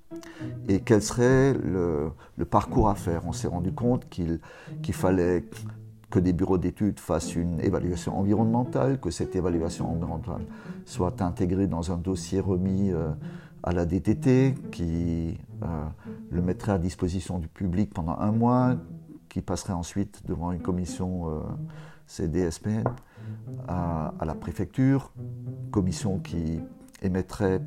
et 0.66 0.80
quel 0.80 1.02
serait 1.02 1.52
le, 1.52 2.12
parcours 2.50 2.88
à 2.88 2.94
faire. 2.94 3.26
On 3.26 3.32
s'est 3.32 3.48
rendu 3.48 3.72
compte 3.72 4.08
qu'il 4.08 4.40
fallait 4.92 5.44
que 6.12 6.18
des 6.18 6.34
bureaux 6.34 6.58
d'études 6.58 7.00
fassent 7.00 7.34
une 7.34 7.58
évaluation 7.60 8.16
environnementale, 8.18 9.00
que 9.00 9.10
cette 9.10 9.34
évaluation 9.34 9.90
environnementale 9.90 10.42
soit 10.84 11.22
intégrée 11.22 11.66
dans 11.66 11.90
un 11.90 11.96
dossier 11.96 12.38
remis 12.38 12.92
euh, 12.92 13.10
à 13.62 13.72
la 13.72 13.86
DTT, 13.86 14.54
qui 14.70 15.38
euh, 15.62 15.66
le 16.30 16.42
mettrait 16.42 16.72
à 16.72 16.78
disposition 16.78 17.38
du 17.38 17.48
public 17.48 17.94
pendant 17.94 18.18
un 18.18 18.30
mois, 18.30 18.76
qui 19.30 19.40
passerait 19.40 19.72
ensuite 19.72 20.22
devant 20.26 20.52
une 20.52 20.60
commission 20.60 21.30
euh, 21.30 21.40
CDSP 22.06 22.68
à, 23.66 24.12
à 24.20 24.24
la 24.26 24.34
préfecture, 24.34 25.12
commission 25.70 26.18
qui 26.18 26.60
émettrait 27.00 27.62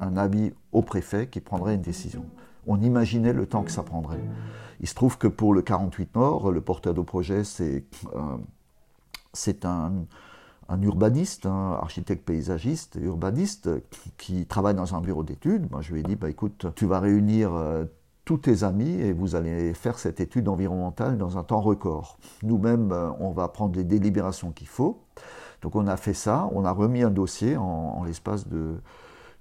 un 0.00 0.16
avis 0.16 0.52
au 0.70 0.82
préfet 0.82 1.26
qui 1.26 1.40
prendrait 1.40 1.74
une 1.74 1.82
décision. 1.82 2.24
On 2.68 2.80
imaginait 2.82 3.32
le 3.32 3.46
temps 3.46 3.62
que 3.62 3.72
ça 3.72 3.82
prendrait. 3.82 4.20
Il 4.80 4.86
se 4.86 4.94
trouve 4.94 5.16
que 5.16 5.26
pour 5.26 5.54
le 5.54 5.62
48 5.62 6.14
Nord, 6.14 6.52
le 6.52 6.60
porteur 6.60 6.92
de 6.94 7.00
projet, 7.00 7.42
c'est 7.42 7.84
euh, 8.14 8.36
un, 9.64 10.82
urbaniste, 10.82 11.46
un 11.46 11.72
architecte 11.72 12.26
paysagiste, 12.26 12.98
urbaniste, 13.02 13.70
qui 14.18 14.44
travaille 14.44 14.74
dans 14.74 14.94
un 14.94 15.00
bureau 15.00 15.24
d'études. 15.24 15.68
Moi, 15.70 15.80
je 15.80 15.94
lui 15.94 16.00
ai 16.00 16.02
dit, 16.02 16.14
bah, 16.14 16.28
écoute, 16.28 16.66
tu 16.76 16.84
vas 16.84 17.00
réunir 17.00 17.54
euh, 17.54 17.86
tous 18.26 18.36
tes 18.36 18.62
amis 18.64 19.00
et 19.00 19.14
vous 19.14 19.34
allez 19.34 19.72
faire 19.72 19.98
cette 19.98 20.20
étude 20.20 20.46
environnementale 20.46 21.16
dans 21.16 21.38
un 21.38 21.44
temps 21.44 21.62
record. 21.62 22.18
Nous-mêmes, 22.42 22.92
euh, 22.92 23.08
on 23.18 23.30
va 23.30 23.48
prendre 23.48 23.76
les 23.76 23.84
délibérations 23.84 24.52
qu'il 24.52 24.68
faut. 24.68 25.00
Donc 25.62 25.74
on 25.74 25.86
a 25.86 25.96
fait 25.96 26.14
ça, 26.14 26.48
on 26.52 26.66
a 26.66 26.70
remis 26.70 27.02
un 27.02 27.10
dossier 27.10 27.56
en 27.56 28.04
l'espace 28.04 28.46
de 28.46 28.76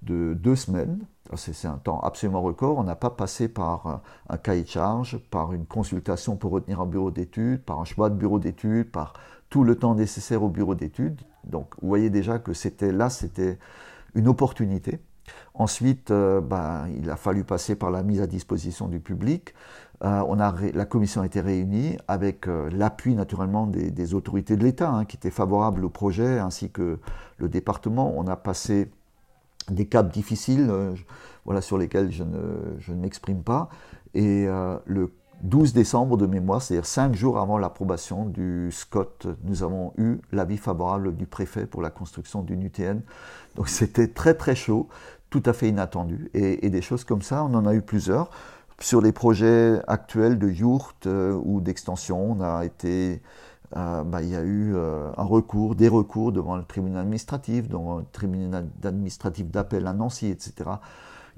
de 0.02 0.34
deux 0.34 0.56
semaines. 0.56 1.00
C'est 1.36 1.68
un 1.68 1.78
temps 1.78 2.00
absolument 2.00 2.42
record. 2.42 2.78
On 2.78 2.84
n'a 2.84 2.96
pas 2.96 3.10
passé 3.10 3.50
par 3.50 4.02
un 4.30 4.38
cahier 4.38 4.64
de 4.64 4.70
charge, 4.70 5.18
par 5.30 5.52
une 5.52 5.66
consultation 5.66 6.38
pour 6.38 6.52
retenir 6.52 6.80
un 6.80 6.86
bureau 6.86 7.12
d'études, 7.12 7.62
par 7.64 7.80
un 7.80 7.86
choix 7.86 8.10
de 8.10 8.16
bureau 8.16 8.40
d'études, 8.40 8.90
par 8.90 9.14
tout 9.50 9.64
le 9.64 9.76
temps 9.76 9.96
nécessaire 9.96 10.44
au 10.44 10.50
bureau 10.50 10.76
d'études. 10.76 11.22
Donc 11.44 11.76
vous 11.82 11.88
voyez 11.88 12.10
déjà 12.10 12.40
que 12.40 12.54
c'était 12.54 12.92
là, 12.92 13.10
c'était 13.10 13.58
une 14.16 14.28
opportunité. 14.28 15.00
Ensuite, 15.54 16.12
euh, 16.12 16.40
ben, 16.40 16.88
il 16.98 17.10
a 17.10 17.16
fallu 17.16 17.44
passer 17.44 17.76
par 17.76 17.92
la 17.92 18.04
mise 18.04 18.22
à 18.22 18.28
disposition 18.28 18.88
du 18.88 19.00
public. 19.00 19.54
Euh, 20.04 20.24
on 20.28 20.40
a 20.40 20.54
la 20.74 20.86
commission 20.86 21.22
a 21.22 21.26
été 21.26 21.42
réunie 21.42 21.98
avec 22.08 22.48
euh, 22.48 22.70
l'appui 22.72 23.16
naturellement 23.16 23.66
des, 23.66 24.14
autorités 24.14 24.56
de 24.56 24.64
l'État 24.64 24.92
hein, 24.92 25.06
qui 25.06 25.18
étaient 25.18 25.32
favorables 25.32 25.84
au 25.84 25.90
projet 25.90 26.38
ainsi 26.38 26.70
que 26.70 27.00
le 27.38 27.50
département. 27.50 28.14
On 28.16 28.28
a 28.28 28.36
passé 28.36 28.92
des 29.70 29.86
caps 29.86 30.12
difficiles 30.12 30.68
euh, 30.70 30.94
voilà, 31.46 31.62
sur 31.62 31.78
lesquels 31.78 32.12
je 32.12 32.24
ne, 32.24 32.76
je 32.80 32.94
ne 32.94 33.00
m'exprime 33.00 33.44
pas. 33.44 33.70
Et 34.14 34.48
euh, 34.48 34.78
le 34.86 35.14
12 35.44 35.74
décembre 35.74 36.18
de 36.18 36.26
mémoire, 36.26 36.62
c'est-à-dire 36.62 36.86
cinq 36.86 37.14
jours 37.16 37.38
avant 37.38 37.58
l'approbation 37.58 38.26
du 38.26 38.70
SCOT, 38.72 39.36
nous 39.44 39.64
avons 39.64 39.94
eu 39.98 40.18
l'avis 40.32 40.58
favorable 40.58 41.16
du 41.16 41.26
préfet 41.26 41.66
pour 41.66 41.82
la 41.82 41.90
construction 41.90 42.42
d'une 42.42 42.64
UTN. 42.64 43.02
Donc 43.56 43.70
c'était 43.70 44.08
très 44.08 44.34
très 44.34 44.56
chaud, 44.56 44.88
tout 45.30 45.44
à 45.46 45.54
fait 45.54 45.70
inattendu. 45.70 46.30
Et, 46.34 46.70
des 46.70 46.82
choses 46.82 47.04
comme 47.04 47.22
ça, 47.22 47.44
on 47.44 47.54
en 47.54 47.66
a 47.66 47.74
eu 47.74 47.82
plusieurs. 47.82 48.32
Sur 48.80 49.02
les 49.02 49.12
projets 49.12 49.80
actuels 49.88 50.38
de 50.38 50.50
yourte 50.50 51.08
euh, 51.08 51.40
ou 51.44 51.62
d'extension, 51.62 52.32
on 52.32 52.42
a 52.42 52.64
été 52.66 53.22
euh, 53.76 54.04
bah, 54.04 54.22
il 54.22 54.30
y 54.30 54.36
a 54.36 54.44
eu 54.44 54.74
euh, 54.76 55.12
un 55.18 55.24
recours, 55.24 55.76
des 55.76 55.90
recours 55.90 56.32
devant 56.32 56.56
le 56.56 56.64
tribunal 56.64 57.02
administratif, 57.02 57.68
devant 57.68 57.98
le 57.98 58.06
tribunal 58.14 58.68
administratif 58.84 59.48
d'appel 59.48 59.88
à 59.88 59.94
Nancy, 59.94 60.28
etc. 60.28 60.70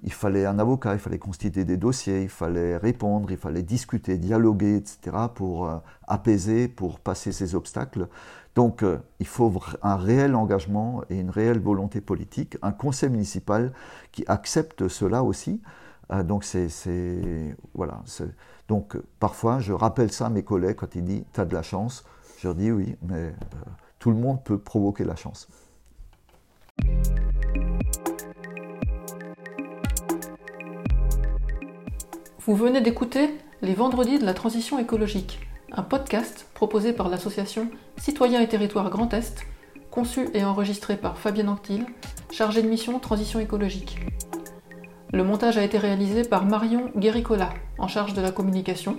Il 0.03 0.13
fallait 0.13 0.45
un 0.45 0.59
avocat, 0.59 0.93
il 0.93 0.99
fallait 0.99 1.17
constituer 1.17 1.65
des 1.65 1.75
dossiers, 1.75 2.23
il 2.23 2.29
fallait 2.29 2.77
répondre, 2.77 3.31
il 3.31 3.37
fallait 3.37 3.63
discuter, 3.63 4.17
dialoguer, 4.17 4.75
etc. 4.77 5.17
pour 5.33 5.67
euh, 5.67 5.77
apaiser, 6.07 6.67
pour 6.67 6.99
passer 6.99 7.31
ces 7.31 7.55
obstacles. 7.55 8.07
Donc 8.55 8.83
il 9.19 9.27
faut 9.27 9.53
un 9.83 9.95
réel 9.95 10.35
engagement 10.35 11.03
et 11.09 11.17
une 11.19 11.29
réelle 11.29 11.59
volonté 11.59 12.01
politique, 12.01 12.57
un 12.61 12.71
conseil 12.71 13.09
municipal 13.09 13.71
qui 14.11 14.25
accepte 14.27 14.87
cela 14.89 15.23
aussi. 15.23 15.61
Donc 16.25 16.43
c'est 16.43 16.67
voilà. 17.73 18.01
Donc 18.67 18.97
parfois 19.19 19.59
je 19.59 19.71
rappelle 19.71 20.11
ça 20.11 20.25
à 20.25 20.29
mes 20.29 20.43
collègues 20.43 20.75
quand 20.75 20.95
ils 20.95 21.05
disent 21.05 21.23
tu 21.31 21.39
as 21.39 21.45
de 21.45 21.53
la 21.53 21.61
chance. 21.61 22.03
Je 22.41 22.47
dis 22.47 22.71
oui, 22.71 22.95
mais 23.01 23.15
euh, 23.15 23.31
tout 23.99 24.11
le 24.11 24.15
monde 24.15 24.41
peut 24.45 24.57
provoquer 24.57 25.03
la 25.03 25.17
chance. 25.17 25.49
Vous 32.39 32.55
venez 32.55 32.79
d'écouter 32.79 33.37
Les 33.61 33.73
Vendredis 33.73 34.19
de 34.19 34.25
la 34.25 34.33
Transition 34.33 34.79
écologique, 34.79 35.41
un 35.73 35.83
podcast 35.83 36.47
proposé 36.53 36.93
par 36.93 37.09
l'association 37.09 37.69
Citoyens 37.97 38.39
et 38.39 38.47
Territoires 38.47 38.89
Grand 38.89 39.13
Est, 39.13 39.45
conçu 39.91 40.29
et 40.33 40.45
enregistré 40.45 40.95
par 40.95 41.17
Fabienne 41.17 41.49
Anctil, 41.49 41.85
chargé 42.31 42.61
de 42.61 42.69
mission 42.69 42.99
Transition 42.99 43.41
écologique. 43.41 43.99
Le 45.11 45.25
montage 45.25 45.57
a 45.57 45.63
été 45.65 45.77
réalisé 45.77 46.21
par 46.21 46.45
Marion 46.45 46.89
Guéricola, 46.95 47.49
en 47.77 47.89
charge 47.89 48.13
de 48.13 48.21
la 48.21 48.31
communication. 48.31 48.97